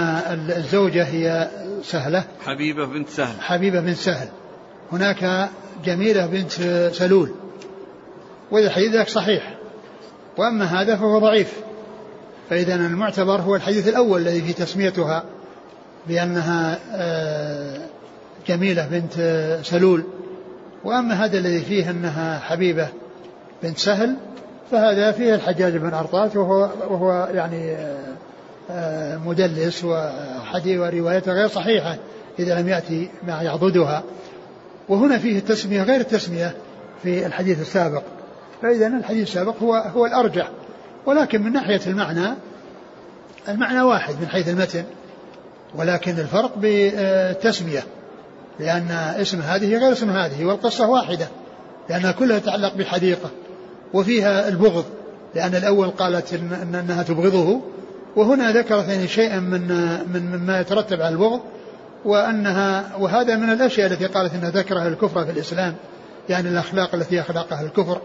[0.50, 1.50] الزوجة هي
[1.84, 2.24] سهلة.
[2.46, 3.42] حبيبة بنت سهل.
[3.42, 4.28] حبيبة بنت سهل.
[4.92, 5.50] هناك
[5.86, 6.52] جميلة بنت
[6.94, 7.32] سلول.
[8.52, 9.58] وإذا الحديث ذاك صحيح.
[10.38, 11.54] وأما هذا فهو ضعيف.
[12.50, 15.24] فإذا المعتبر هو الحديث الأول الذي في تسميتها
[16.08, 17.95] بأنها آه،
[18.48, 19.14] جميلة بنت
[19.64, 20.04] سلول.
[20.84, 22.88] وأما هذا الذي فيه أنها حبيبة
[23.64, 24.16] بنت سهل
[24.72, 28.16] فهذا فيه الحجاج بن أرطاة وهو, وهو يعني آه،
[28.72, 31.98] آه، مدلس وحديث وروايته غير صحيحة
[32.40, 34.04] إذا لم يأتي ما يعضدها.
[34.90, 36.56] وهنا فيه التسمية غير التسمية
[37.04, 38.04] في الحديث السابق.
[38.62, 40.50] فإذا الحديث السابق هو هو الأرجح.
[41.06, 42.36] ولكن من ناحية المعنى
[43.50, 44.84] المعنى واحد من حيث المتن
[45.76, 47.84] ولكن الفرق بالتسمية.
[48.60, 51.28] لأن اسم هذه غير اسم هذه والقصة واحدة
[51.90, 53.30] لأنها كلها تتعلق بحديقة
[53.94, 54.86] وفيها البغض
[55.36, 57.62] لأن الأول قالت إن أنها تبغضه
[58.16, 59.68] وهنا ذكرت يعني شيئا من
[60.14, 61.42] من مما يترتب على البغض
[62.06, 65.76] وأنها وهذا من الأشياء التي قالت أنها تكره الكفر في الإسلام
[66.30, 68.02] يعني الأخلاق التي أخلاقها الكفر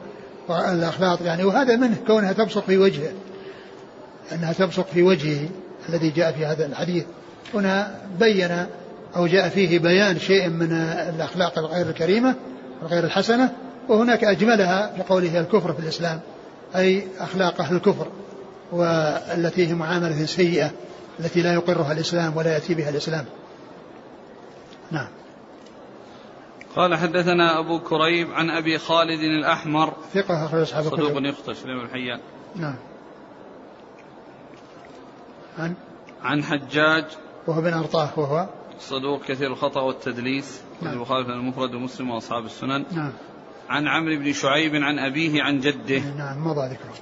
[0.49, 3.13] والأخلاق يعني وهذا منه كونها تبصق في وجهه
[4.33, 5.49] أنها تبصق في وجهه
[5.89, 7.05] الذي جاء في هذا الحديث.
[7.55, 8.67] هنا بين
[9.17, 10.73] أو جاء فيه بيان شيء من
[11.15, 12.35] الأخلاق الغير الكريمة
[12.83, 13.53] الغير الحسنة
[13.89, 16.21] وهناك أجملها في قوله الكفر في الإسلام
[16.77, 18.07] أي أخلاق أهل الكفر
[18.73, 20.71] والتي هي معاملة سيئة
[21.21, 23.25] التي لا يقرها الإسلام ولا يأتي بها الإسلام.
[24.91, 25.09] نعم.
[26.77, 29.95] قال حدثنا أبو كريب عن أبي خالد الأحمر.
[30.15, 32.21] ثقة أخرج أصحاب صدوق يخطئ سليمان الحيان
[32.57, 32.77] نعم.
[35.59, 35.75] عن؟
[36.23, 37.05] عن حجاج.
[37.47, 38.49] وهو بن أرطاه وهو
[38.81, 40.95] صدوق كثير الخطأ والتدليس نعم.
[40.95, 42.85] البخاري في المفرد ومسلم وأصحاب السنن.
[42.93, 43.13] نعم.
[43.69, 45.99] عن عمرو بن شعيب عن أبيه عن جده.
[45.99, 46.95] نعم مضى ذكره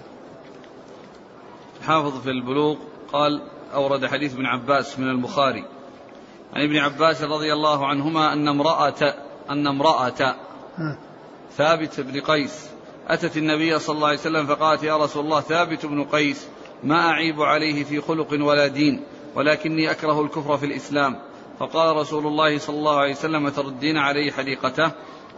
[1.87, 2.77] حافظ في البلوغ
[3.13, 3.43] قال
[3.75, 5.65] أورد حديث ابن عباس من البخاري.
[6.53, 9.15] عن ابن عباس رضي الله عنهما أن امرأة
[9.51, 10.37] أن امرأة
[11.57, 12.71] ثابت بن قيس
[13.09, 16.49] أتت النبي صلى الله عليه وسلم فقالت يا رسول الله ثابت بن قيس
[16.85, 19.03] ما أعيب عليه في خلق ولا دين
[19.35, 21.19] ولكني أكره الكفر في الإسلام.
[21.59, 24.91] فقال رسول الله صلى الله عليه وسلم تردين عليه حديقته؟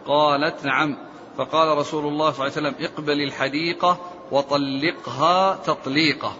[0.06, 0.96] قالت نعم.
[1.36, 3.98] فقال رسول الله صلى الله عليه وسلم اقبل الحديقة
[4.32, 6.32] وطلقها تطليقة.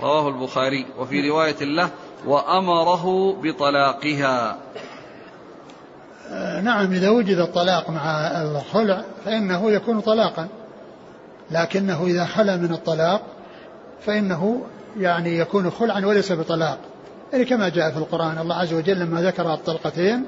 [0.00, 1.90] رواه البخاري وفي رواية له
[2.26, 4.58] وأمره بطلاقها.
[6.30, 10.48] آه، نعم إذا وجد الطلاق مع الخلع فإنه يكون طلاقا.
[11.50, 13.22] لكنه إذا خلا من الطلاق
[14.00, 14.66] فإنه
[14.98, 16.78] يعني يكون خلعا وليس بطلاق.
[17.34, 20.24] يعني كما جاء في القرآن الله عز وجل لما ذكر الطلقتين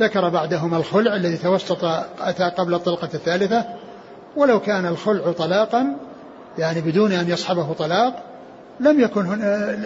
[0.00, 1.84] ذكر بعدهما الخلع الذي توسط
[2.20, 3.64] أتى قبل الطلقة الثالثة
[4.36, 5.96] ولو كان الخلع طلاقا
[6.58, 8.22] يعني بدون أن يصحبه طلاق
[8.80, 9.76] لم يكن هنا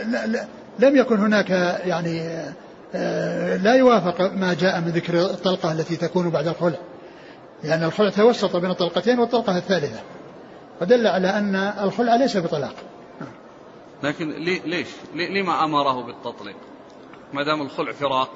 [0.78, 1.50] لم يكن هناك
[1.84, 2.22] يعني
[2.94, 6.78] آه، لا يوافق ما جاء من ذكر الطلقة التي تكون بعد الخلع.
[7.64, 10.00] لأن الخلع توسط بين الطلقتين والطلقة الثالثة.
[10.80, 12.74] ودل على أن الخلع ليس بطلاق.
[14.02, 14.30] لكن
[14.64, 16.56] ليش؟ لما أمره بالتطليق؟
[17.32, 18.30] ما دام الخلع فراق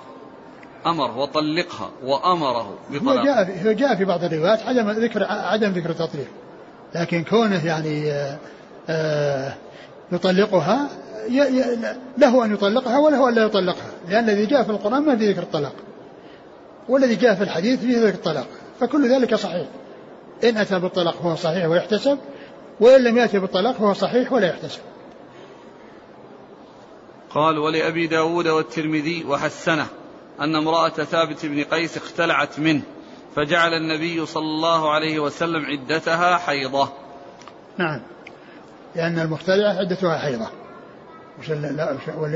[0.86, 5.90] أمر وطلقها وأمره بطلاق هو جاء في, جاء في بعض الروايات عدم ذكر عدم ذكر
[5.90, 6.28] التطليق.
[6.94, 8.38] لكن كونه يعني آه،
[8.88, 9.54] آآ
[10.12, 10.88] يطلقها
[12.18, 13.90] له أن يطلقها وله أن لا يطلقها.
[14.08, 15.74] لأن الذي جاء في القرآن ما في ذكر الطلاق.
[16.88, 18.46] والذي جاء في الحديث فيه ذكر الطلاق.
[18.80, 19.66] فكل ذلك صحيح.
[20.44, 22.18] إن أتى بالطلاق فهو صحيح ويحتسب
[22.80, 24.80] وإن لم يأتي بالطلاق فهو صحيح ولا يحتسب.
[27.35, 29.87] قال ولأبي داود والترمذي وحسنه
[30.41, 32.83] أن امرأة ثابت بن قيس اختلعت منه
[33.37, 36.89] فجعل النبي صلى الله عليه وسلم عدتها حيضة.
[37.78, 38.01] نعم.
[38.97, 40.49] لأن المختلعة عدتها حيضة.
[41.39, 41.51] وش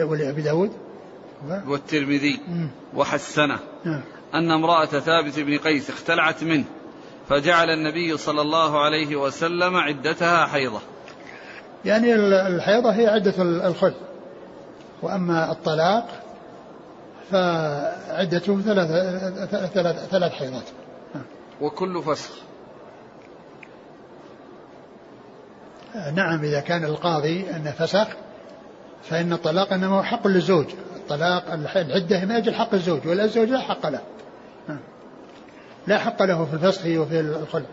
[0.03, 0.72] ولأبي داود؟
[1.66, 2.40] والترمذي
[2.94, 4.01] وحسنه نعم.
[4.34, 6.64] أن امرأة ثابت بن قيس اختلعت منه
[7.28, 10.80] فجعل النبي صلى الله عليه وسلم عدتها حيضة.
[11.84, 12.14] يعني
[12.47, 13.94] الحيضة هي عدة الخل.
[15.03, 16.09] وأما الطلاق
[17.30, 18.88] فعدته ثلاث
[19.72, 20.64] ثلاث ثلاث حيضات.
[21.61, 22.32] وكل فسخ
[26.14, 28.09] نعم إذا كان القاضي أنه فسخ
[29.03, 30.66] فإن الطلاق إنما هو حق للزوج.
[30.97, 34.01] الطلاق العدة من أجل حق الزوج ولا الزوج لا حق له.
[35.86, 37.66] لا حق له في الفسخ وفي الخلع.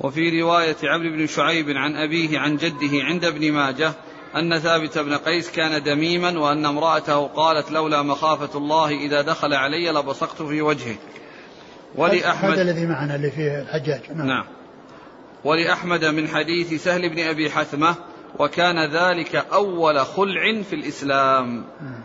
[0.00, 3.92] وفي رواية عمرو بن شعيب عن أبيه عن جده عند ابن ماجه
[4.36, 9.90] أن ثابت بن قيس كان دميما وأن امرأته قالت لولا مخافة الله إذا دخل علي
[9.90, 10.96] لبصقت في وجهه
[11.94, 14.00] ولأحمد هذا الذي معنا اللي فيه الحجاج.
[14.14, 14.44] نعم, نعم.
[15.44, 17.94] ولأحمد من حديث سهل بن أبي حثمة
[18.38, 21.64] وكان ذلك أول خلع في الإسلام.
[21.80, 22.02] نعم.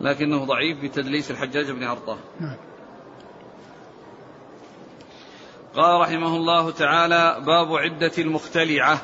[0.00, 2.56] لكنه ضعيف بتدليس الحجاج بن أرطاه نعم.
[5.74, 9.00] قال رحمه الله تعالى باب عدة المختلعة.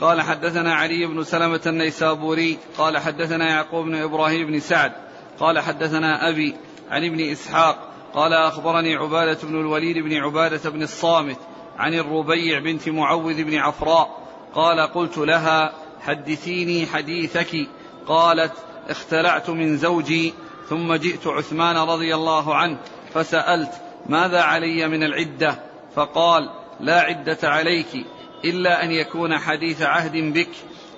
[0.00, 4.92] قال حدثنا علي بن سلمة النيسابوري قال حدثنا يعقوب بن إبراهيم بن سعد
[5.40, 6.54] قال حدثنا أبي
[6.90, 11.38] عن ابن إسحاق قال أخبرني عبادة بن الوليد بن عبادة بن الصامت
[11.78, 14.20] عن الربيع بنت معوذ بن عفراء
[14.54, 17.68] قال قلت لها حدثيني حديثك.
[18.06, 18.52] قالت
[18.88, 20.34] اختلعت من زوجي
[20.68, 22.78] ثم جئت عثمان رضي الله عنه
[23.14, 23.72] فسألت
[24.06, 25.58] ماذا علي من العدة؟
[25.94, 28.06] فقال لا عدة عليك.
[28.44, 30.50] إلا أن يكون حديث عهد بك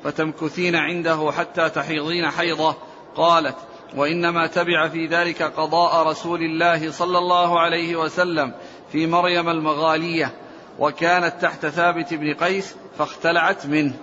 [0.05, 2.76] فتمكثين عنده حتى تحيضين حيضة.
[3.14, 3.57] قالت
[3.97, 8.55] وإنما تبع في ذلك قضاء رسول الله صلى الله عليه وسلم
[8.93, 10.34] في مريم المغالية
[10.78, 13.95] وكانت تحت ثابت بن قيس فاختلعت منه.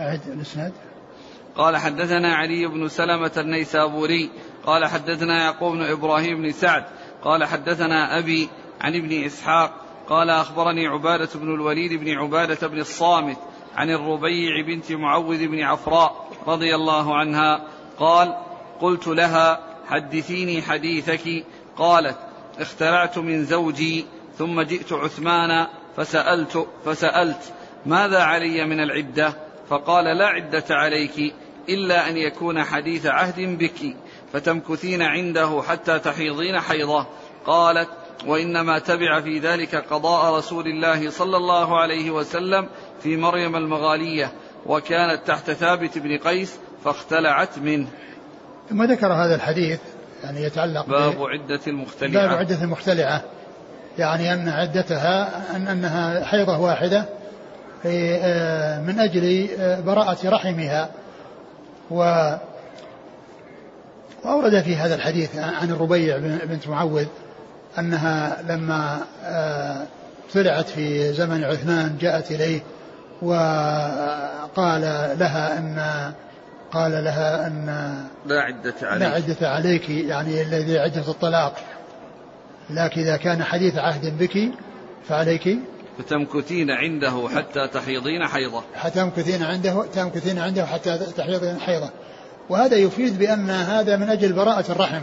[0.00, 0.72] أعد الإسناد.
[1.56, 4.30] قال حدثنا علي بن سلمة النيسابوري.
[4.66, 6.84] قال حدثنا يعقوب بن إبراهيم بن سعد.
[7.24, 8.48] قال حدثنا أبي
[8.80, 9.79] عن ابن إسحاق
[10.10, 13.36] قال أخبرني عبادة بن الوليد بن عبادة بن الصامت
[13.76, 17.64] عن الربيع بنت معوذ بن عفراء رضي الله عنها
[17.98, 18.36] قال
[18.80, 21.44] قلت لها حدثيني حديثك.
[21.76, 22.16] قالت
[22.58, 24.06] اخترعت من زوجي
[24.38, 27.52] ثم جئت عثمان فسألت فسألت
[27.86, 29.34] ماذا علي من العدة؟
[29.68, 31.34] فقال لا عدة عليك
[31.68, 33.96] إلا أن يكون حديث عهد بك
[34.32, 37.06] فتمكثين عنده حتى تحيضين حيضة.
[37.46, 42.68] قالت وإنما تبع في ذلك قضاء رسول الله صلى الله عليه وسلم
[43.02, 44.32] في مريم المغالية
[44.66, 47.86] وكانت تحت ثابت بن قيس فاختلعت منه.
[48.70, 49.80] ثم ذكر هذا الحديث
[50.24, 52.26] يعني يتعلق باب عدة المختلعة.
[52.26, 53.22] باب عدة المختلعة.
[53.98, 57.04] يعني أن عدتها أن أنها حيضة واحدة
[57.86, 60.90] آه، من أجل آه، براءة رحمها.
[61.90, 62.34] و
[64.24, 67.06] وأورد في هذا الحديث عن الربيع بنت معوذ
[67.78, 69.00] أنها لما
[70.34, 72.60] طلعت في زمن عثمان جاءت إليه
[73.22, 74.80] وقال
[75.18, 76.12] لها أن
[76.72, 77.66] قال لها أن
[78.26, 79.02] لا عدة عليك.
[79.02, 81.56] لا عدة عليك يعني الذي عدة الطلاق.
[82.70, 84.38] لكن إذا كان حديث عهد بك
[85.08, 85.58] فعليك.
[85.98, 88.62] فتمكثين عنده حتى تحيضين حيضة.
[88.94, 91.90] تمكثين عنده تمكثين عنده حتى تحيضين حيضة.
[92.48, 95.02] وهذا يفيد بأن هذا من أجل براءة الرحم.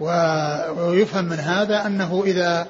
[0.00, 2.66] ويفهم من هذا أنه إذا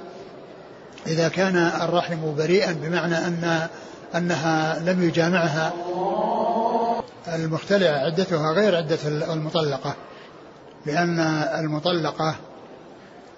[1.06, 3.68] إذا كان الرحم بريئا بمعنى أن
[4.14, 5.72] أنها لم يجامعها
[7.34, 9.94] المختلعة عدتها غير عدة المطلقة
[10.86, 11.20] لأن
[11.58, 12.36] المطلقة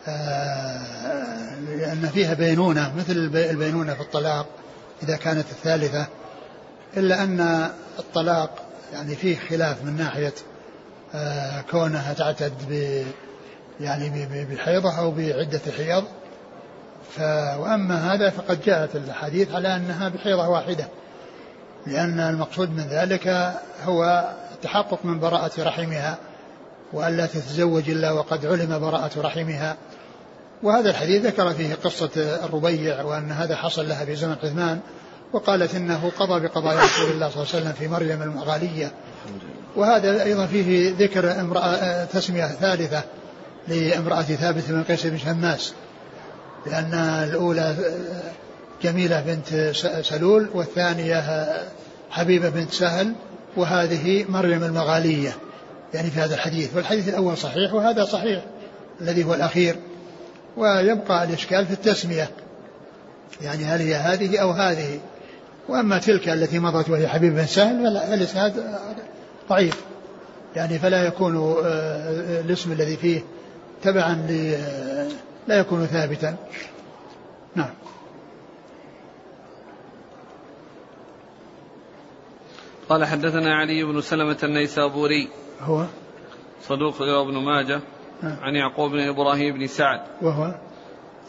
[0.09, 4.47] آه، لأن فيها بينونة مثل البينونة في الطلاق
[5.03, 6.07] إذا كانت الثالثة
[6.97, 8.51] إلا أن الطلاق
[8.93, 10.34] يعني فيه خلاف من ناحية
[11.14, 13.05] آه، كونها تعتد
[13.80, 16.04] يعني بحيضة أو بعدة حيض.
[17.16, 17.20] ف
[17.58, 20.88] وأما هذا فقد جاءت الحديث على أنها بحيضة واحدة
[21.86, 23.52] لأن المقصود من ذلك
[23.84, 26.18] هو التحقق من براءة رحمها
[26.92, 29.76] وألا تتزوج إلا وقد علم براءة رحمها.
[30.62, 34.80] وهذا الحديث ذكر فيه قصة الربيع وأن هذا حصل لها في زمن عثمان
[35.32, 38.92] وقالت إنه قضى بقضاء رسول الله صلى الله عليه وسلم في مريم المغالية.
[39.76, 43.02] وهذا أيضا فيه ذكر امرأة تسمية ثالثة
[43.70, 45.72] لامرأة ثابت بن قيس بن شماس
[46.66, 47.76] لأن الأولى
[48.82, 51.48] جميلة بنت سلول والثانية
[52.10, 53.12] حبيبة بنت سهل
[53.56, 55.36] وهذه مريم المغالية
[55.94, 56.76] يعني في هذا الحديث.
[56.76, 58.44] والحديث الأول صحيح وهذا صحيح
[59.00, 59.76] الذي هو الأخير.
[60.56, 62.30] ويبقى الإشكال في التسمية
[63.42, 65.00] يعني هل هي هذه أو هذه.
[65.68, 68.78] وأما تلك التي مضت وهي حبيب بن سهل فالإسناد
[69.48, 69.74] ضعيف
[70.56, 73.20] يعني فلا يكون آه، الاسم الذي فيه
[73.82, 74.14] تبعا
[75.48, 76.36] لا يكون ثابتا.
[77.54, 77.70] نعم.
[82.88, 85.28] قال حدثنا علي بن سلمة النيسابوري.
[85.60, 85.86] هو؟
[86.62, 87.80] صدوق ابن ماجه.
[88.22, 88.36] نعم.
[88.42, 90.00] عن يعقوب بن إبراهيم بن سعد.
[90.22, 90.54] وهو؟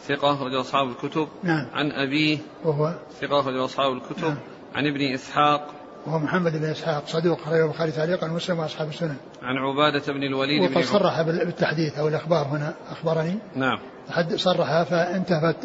[0.08, 1.28] ثقة رجل أصحاب الكتب.
[1.42, 1.66] نعم.
[1.74, 2.38] عن أبيه.
[2.64, 4.24] وهو؟ ثقة رجل أصحاب الكتب.
[4.24, 4.38] نعم.
[4.74, 5.74] عن ابن إسحاق.
[6.06, 9.16] وهو محمد بن إسحاق صدوق خرج البخاري تعليقا ومسلم وأصحاب السنن.
[9.42, 13.38] عن عبادة بن الوليد وقد صرح بالتحديث أو الإخبار هنا أخبرني.
[13.56, 13.78] نعم.
[14.10, 15.56] حد صرح فانتهت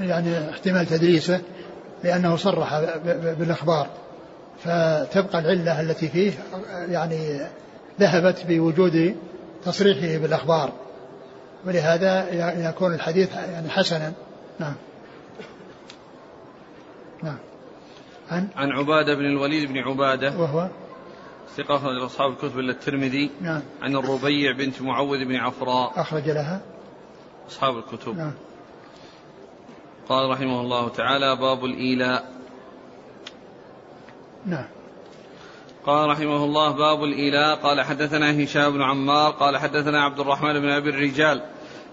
[0.00, 1.40] يعني احتمال تدريسه
[2.04, 2.80] لأنه صرح
[3.38, 3.86] بالإخبار.
[4.64, 6.32] فتبقى العلة التي فيه
[6.88, 7.40] يعني
[8.00, 9.16] ذهبت بوجود
[9.64, 10.72] تصريحه بالأخبار.
[11.66, 12.28] ولهذا
[12.68, 14.12] يكون الحديث يعني حسنا.
[14.58, 14.74] نعم.
[17.22, 17.38] نعم.
[18.30, 20.38] عن؟ عن عبادة بن الوليد بن عبادة.
[20.38, 20.68] وهو؟
[21.56, 23.30] ثقة أخرج أصحاب الكتب إلا الترمذي.
[23.40, 23.62] نعم.
[23.82, 26.00] عن الربيع بنت معوذ بن عفراء.
[26.00, 26.60] أخرج لها؟
[27.48, 28.16] أصحاب الكتب.
[28.16, 28.32] نعم.
[30.08, 32.32] قال رحمه الله تعالى باب الإيلاء.
[34.46, 34.66] نعم.
[35.86, 37.56] قال رحمه الله باب الإيلاء.
[37.56, 39.30] قال حدثنا هشام بن عمار.
[39.30, 41.42] قال حدثنا عبد الرحمن بن أبي الرجال.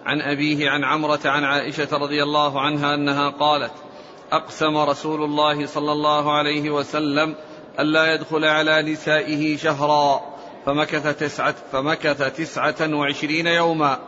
[0.05, 3.71] عن أبيه عن عمرة عن عائشة رضي الله عنها أنها قالت
[4.33, 7.35] أقسم رسول الله صلى الله عليه وسلم
[7.79, 10.21] ألا يدخل على نسائه شهرا
[10.65, 13.99] فمكث تسعة, فمكث تسعة وعشرين يوما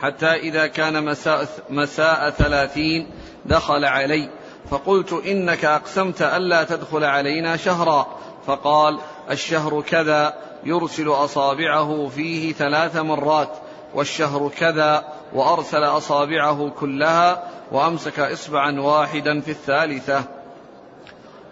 [0.00, 3.10] حتى إذا كان مساء, مساء ثلاثين
[3.46, 4.30] دخل علي
[4.70, 8.06] فقلت إنك أقسمت ألا تدخل علينا شهرا
[8.46, 8.98] فقال
[9.30, 13.50] الشهر كذا يرسل أصابعه فيه ثلاث مرات
[13.94, 20.24] والشهر كذا وأرسل أصابعه كلها وأمسك إصبعا واحدا في الثالثة.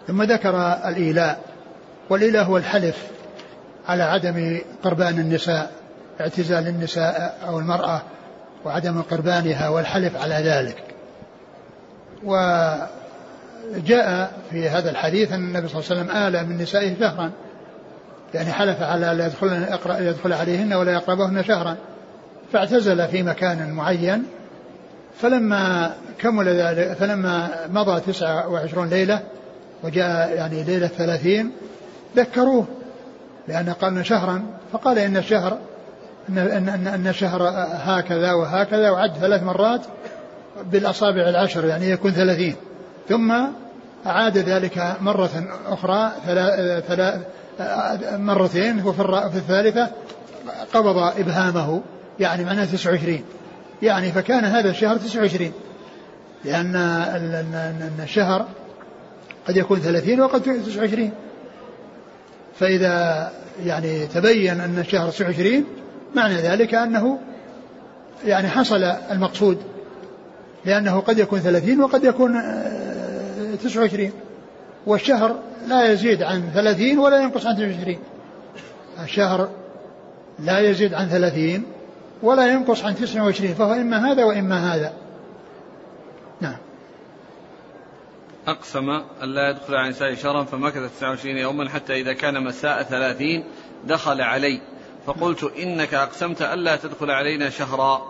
[0.07, 0.55] ثم ذكر
[0.85, 1.39] الإيلاء
[2.09, 3.07] والإيلاء هو الحلف
[3.87, 5.71] على عدم قربان النساء
[6.21, 8.01] اعتزال النساء أو المرأة
[8.65, 10.83] وعدم قربانها والحلف على ذلك.
[12.23, 12.87] وجاء
[14.51, 17.31] في هذا الحديث أن النبي صلى الله عليه وسلم آل من نسائه شهرا
[18.33, 19.65] يعني حلف على لا يدخل,
[19.99, 21.77] يدخل عليهن ولا يقربهن شهرا.
[22.53, 24.25] فاعتزل في مكان معين
[25.21, 29.21] فلما كمل ذلك فلما مضى تسعة وعشرون ليلة
[29.83, 31.51] وجاء يعني ليلة ثلاثين
[32.15, 32.65] ذكروه
[33.47, 35.57] لأن قالنا شهرا فقال إن الشهر
[36.29, 37.43] أن أن أن الشهر
[37.83, 39.81] هكذا وهكذا وعد ثلاث مرات
[40.71, 42.55] بالأصابع العشر يعني يكون ثلاثين.
[43.09, 43.31] ثم
[44.05, 45.29] أعاد ذلك مرة
[45.67, 46.11] أخرى
[46.87, 47.21] ثلاث
[48.13, 49.01] مرتين وفي
[49.35, 49.87] الثالثة
[50.73, 51.81] قبض إبهامه.
[52.19, 53.23] يعني معناه 29
[53.81, 55.51] يعني فكان هذا الشهر 29
[56.45, 56.75] لأن
[58.03, 58.47] الشهر
[59.47, 61.11] قد يكون 30 وقد يكون 29
[62.59, 63.31] فإذا
[63.65, 65.65] يعني تبين أن الشهر 29
[66.15, 67.19] معنى ذلك أنه
[68.25, 69.57] يعني حصل المقصود.
[70.65, 72.41] لأنه قد يكون 30 وقد يكون
[73.59, 74.11] 29 آه،
[74.85, 77.97] والشهر لا يزيد عن 30 ولا ينقص عن 29
[79.03, 79.49] الشهر
[80.39, 81.63] لا يزيد عن 30
[82.23, 84.93] ولا ينقص عن 29 فهو إما هذا وإما هذا.
[86.41, 86.57] نعم.
[88.47, 88.89] أقسم
[89.23, 93.43] أن لا يدخل على نسائه شهرا فمكث 29 يوما حتى إذا كان مساء ثلاثين
[93.85, 94.61] دخل علي.
[95.05, 98.01] فقلت إنك أقسمت ألا تدخل علينا شهرا.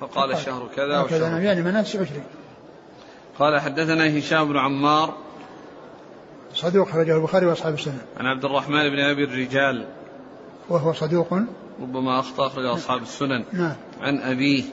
[0.00, 2.24] فقال الشهر كذا وكذا نعم يعني مناسك عشرين
[3.38, 5.14] قال حدثنا هشام بن عمار.
[6.54, 8.04] صدوق خرجه البخاري وأصحاب السنة.
[8.16, 9.86] عن عبد الرحمن بن أبي الرجال.
[10.68, 11.38] وهو صدوق
[11.82, 13.44] ربما أخطأ أخرج أصحاب السنن.
[13.52, 13.74] نعم.
[14.00, 14.64] عن أبيه.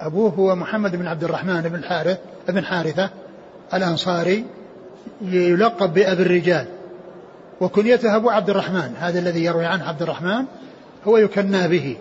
[0.00, 2.18] أبوه هو محمد بن عبد الرحمن بن الحارث
[2.48, 3.10] بن حارثة
[3.74, 4.44] الأنصاري
[5.22, 6.66] يلقب بأبي الرجال.
[7.60, 8.94] وكنيته أبو عبد الرحمن.
[8.98, 10.44] هذا الذي يروي عنه عبد الرحمن
[11.06, 11.96] هو يكنى به.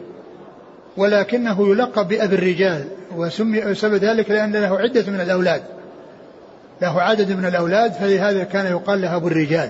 [0.98, 2.86] ولكنه يلقب بأبي الرجال
[3.16, 5.64] وسمي سبب ذلك لأن له عدة من الأولاد.
[6.82, 9.70] له عدد من الأولاد فلهذا كان يقال له أبو الرجال.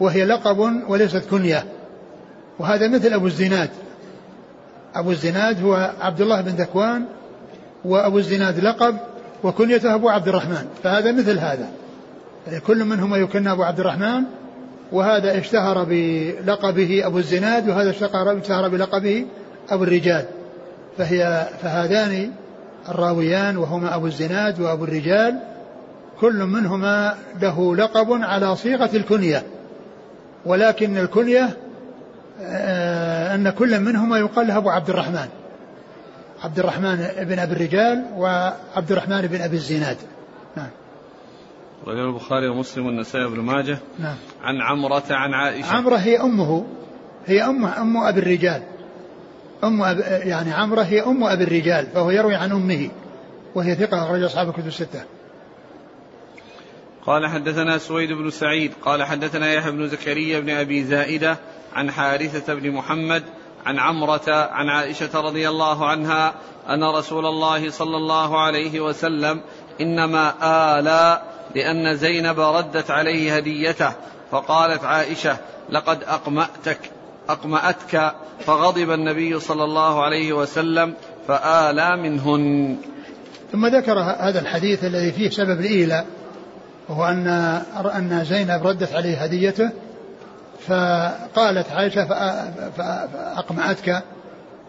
[0.00, 0.58] وهي لقب
[0.88, 1.64] وليست كنية.
[2.60, 3.70] وهذا مثل أبو الزناد.
[4.94, 7.04] أبو الزناد هو عبد الله بن ذكوان
[7.84, 8.96] وأبو الزناد لقب
[9.42, 10.66] وكنيته أبو عبد الرحمن.
[10.82, 11.68] فهذا مثل هذا.
[12.46, 14.22] يعني كل منهما يكنى أبو عبد الرحمن
[14.92, 19.26] وهذا اشتهر بلقبه أبو الزناد وهذا اشتهر بلقبه
[19.70, 20.24] أبو الرجال.
[20.98, 22.30] فهي فهذان
[22.88, 25.38] الراويان وهما أبو الزناد وأبو الرجال
[26.20, 29.42] كل منهما له لقب على صيغة الكنية.
[30.46, 31.56] ولكن الكنية
[32.40, 35.28] أن كل منهما يقال له أبو عبد الرحمن.
[36.42, 39.96] عبد الرحمن بن أبي الرجال وعبد الرحمن بن أبي الزناد.
[40.56, 40.70] نعم.
[41.86, 43.78] رجل البخاري ومسلم والنسائي بن ماجه.
[43.98, 44.16] نعم.
[44.42, 45.72] عن عمرة عن عائشة.
[45.72, 46.64] عمرة هي أمه.
[47.26, 48.62] هي أم أم أبي الرجال.
[49.64, 52.90] أم أب يعني عمرة هي أم أبي الرجال فهو يروي عن أمه
[53.54, 55.04] وهي ثقة أخرج أصحاب الكتب الستة.
[57.06, 61.38] قال حدثنا سويد بن سعيد قال حدثنا يحيى بن زكريا بن أبي زائدة
[61.74, 63.22] عن حارثة بن محمد
[63.66, 66.34] عن عمرة عن عائشة رضي الله عنها
[66.68, 69.40] أن رسول الله صلى الله عليه وسلم
[69.80, 70.34] إنما
[70.78, 71.22] آلى
[71.54, 73.92] لأن زينب ردت عليه هديته
[74.30, 75.36] فقالت عائشة
[75.70, 76.90] لقد أقمأتك
[77.28, 78.14] أقمأتك
[78.46, 80.94] فغضب النبي صلى الله عليه وسلم
[81.28, 82.76] فآلى منهن.
[83.52, 86.06] ثم ذكر هذا الحديث الذي فيه سبب الإيلاء
[86.88, 87.26] وهو أن
[87.96, 89.70] أن زينب ردت عليه هديته
[90.66, 92.04] فقالت عائشة
[92.76, 94.02] فأقمعتك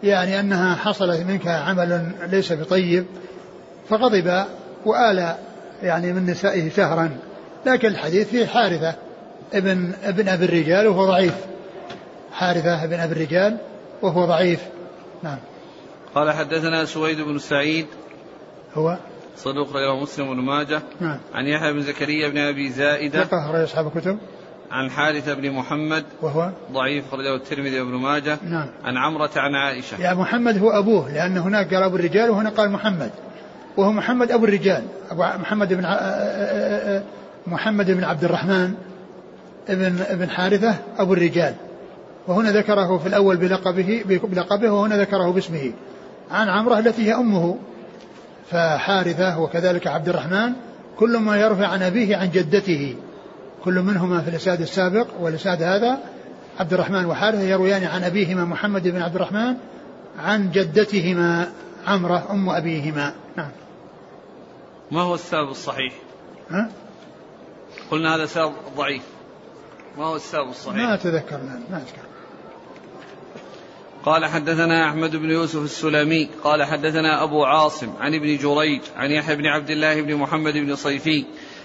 [0.02, 3.06] يعني أنها حصلت منك عمل ليس بطيب
[3.88, 4.44] فغضب
[4.86, 5.34] وآل
[5.82, 7.10] يعني من نسائه شهرا
[7.66, 8.94] لكن الحديث فيه حارثة
[9.54, 11.34] ابن ابن أبي الرجال وهو ضعيف.
[12.32, 13.58] حارثة ابن أبي الرجال
[14.02, 14.60] وهو ضعيف.
[15.22, 15.38] نعم.
[16.14, 17.86] قال حدثنا سويد بن سعيد.
[18.74, 18.96] هو؟
[19.36, 20.82] صدوق رواه مسلم بن ماجه.
[21.00, 21.18] نعم.
[21.34, 23.22] عن يحيى بن زكريا بن أبي زائدة.
[23.22, 24.18] أخرج أصحاب الكتب.
[24.72, 28.38] عن حارثة بن محمد وهو؟ ضعيف خرجه الترمذي وابن ماجه.
[28.50, 28.66] نعم.
[28.84, 30.00] عن عمرة عن عائشة.
[30.00, 33.10] يعني محمد هو أبوه لأن هناك قال أبو الرجال وهنا قال محمد.
[33.76, 34.82] وهو محمد أبو الرجال.
[35.10, 35.86] أبو محمد بن
[37.46, 38.74] محمد بن عبد الرحمن
[39.68, 41.54] ابن ابن حارثة أبو الرجال.
[42.28, 45.72] وهنا ذكره في الأول بلقبه بلقبه وهنا ذكره باسمه.
[46.30, 47.56] عن عمرة التي هي أمه
[48.50, 50.52] فحارثة وكذلك عبد الرحمن
[50.98, 52.96] كل ما يرفع عن أبيه عن جدته.
[53.64, 55.98] كل منهما في الإسناد السابق والإسناد هذا
[56.60, 59.56] عبد الرحمن وحارثة يرويان عن أبيهما محمد بن عبد الرحمن
[60.18, 61.52] عن جدتهما
[61.86, 63.14] عمرة أم أبيهما.
[63.36, 63.50] نعم.
[64.90, 65.92] ما هو السبب الصحيح؟
[66.50, 66.70] ها؟
[67.90, 69.02] قلنا هذا سبب ضعيف.
[69.98, 71.38] ما هو السبب الصحيح؟ ما أتذكر
[71.70, 72.12] ما أتذكر
[74.04, 79.36] قال حدثنا أحمد بن يوسف السلمي قال حدثنا أبو عاصم عن ابن جريج عن يحيى
[79.36, 81.24] بن عبد الله بن محمد بن صيفي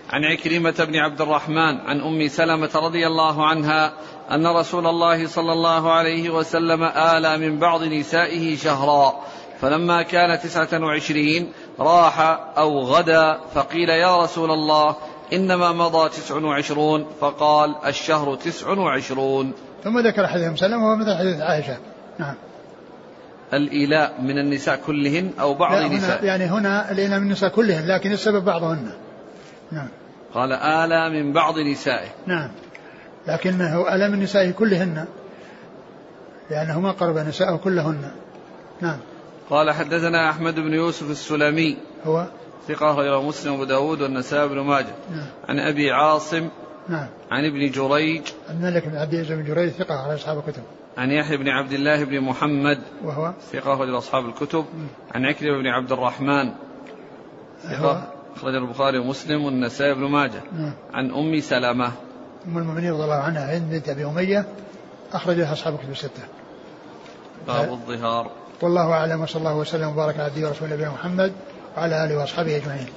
[0.09, 3.93] عن عكرمة بن عبد الرحمن عن أم سلمة رضي الله عنها
[4.31, 9.13] أن رسول الله صلى الله عليه وسلم آلى من بعض نسائه شهرا
[9.61, 12.19] فلما كان تسعة وعشرين راح
[12.57, 14.95] أو غدا فقيل يا رسول الله
[15.33, 19.53] إنما مضى تسع وعشرون فقال الشهر تسع وعشرون.
[19.83, 21.77] ثم ذكر حديث مسلم وهو مثل حديث عائشة.
[22.19, 22.35] نعم.
[23.53, 28.45] الإيلاء من النساء كلهن أو بعض النساء يعني هنا الإيلاء من النساء كلهن لكن السبب
[28.45, 28.91] بعضهن.
[29.71, 29.87] نعم.
[30.33, 32.09] قال آلى من بعض نسائه.
[32.27, 32.49] نعم.
[33.27, 35.05] لكنه آلى من نسائه كلهن.
[36.49, 38.11] لأنه ما قرب نساءه كلهن.
[38.81, 38.97] نعم.
[39.49, 41.77] قال حدثنا أحمد بن يوسف السلمي.
[42.05, 42.27] هو؟
[42.67, 44.95] ثقة غير مسلم وأبو داود والنسائي بن ماجه.
[45.11, 45.25] نعم.
[45.49, 46.49] عن أبي عاصم.
[46.89, 47.07] نعم.
[47.31, 48.21] عن ابن جريج.
[48.49, 50.63] الملك بن عبد العزيز بن جريج ثقة على أصحاب الكتب.
[50.97, 52.79] عن يحيى بن عبد الله بن محمد.
[53.03, 54.65] وهو؟ ثقة أخرج أصحاب الكتب.
[55.15, 56.51] عن عكرمة بن عبد الرحمن.
[57.63, 58.16] ثقة.
[58.37, 60.41] أخرج البخاري ومسلم والنسائي بن ماجه.
[60.57, 60.73] نعم.
[60.93, 61.91] عن أم سلمة.
[62.47, 64.45] أم المؤمنين رضي الله عنها هند بنت أبي أمية
[65.13, 66.23] أخرجها أصحاب الكتب الستة.
[67.47, 68.31] باب الظهار.
[68.61, 71.31] والله أعلم وصلى الله وسلم وبارك على عبده ورسوله نبينا محمد
[71.77, 72.87] وعلى آله وأصحابه أجمعين.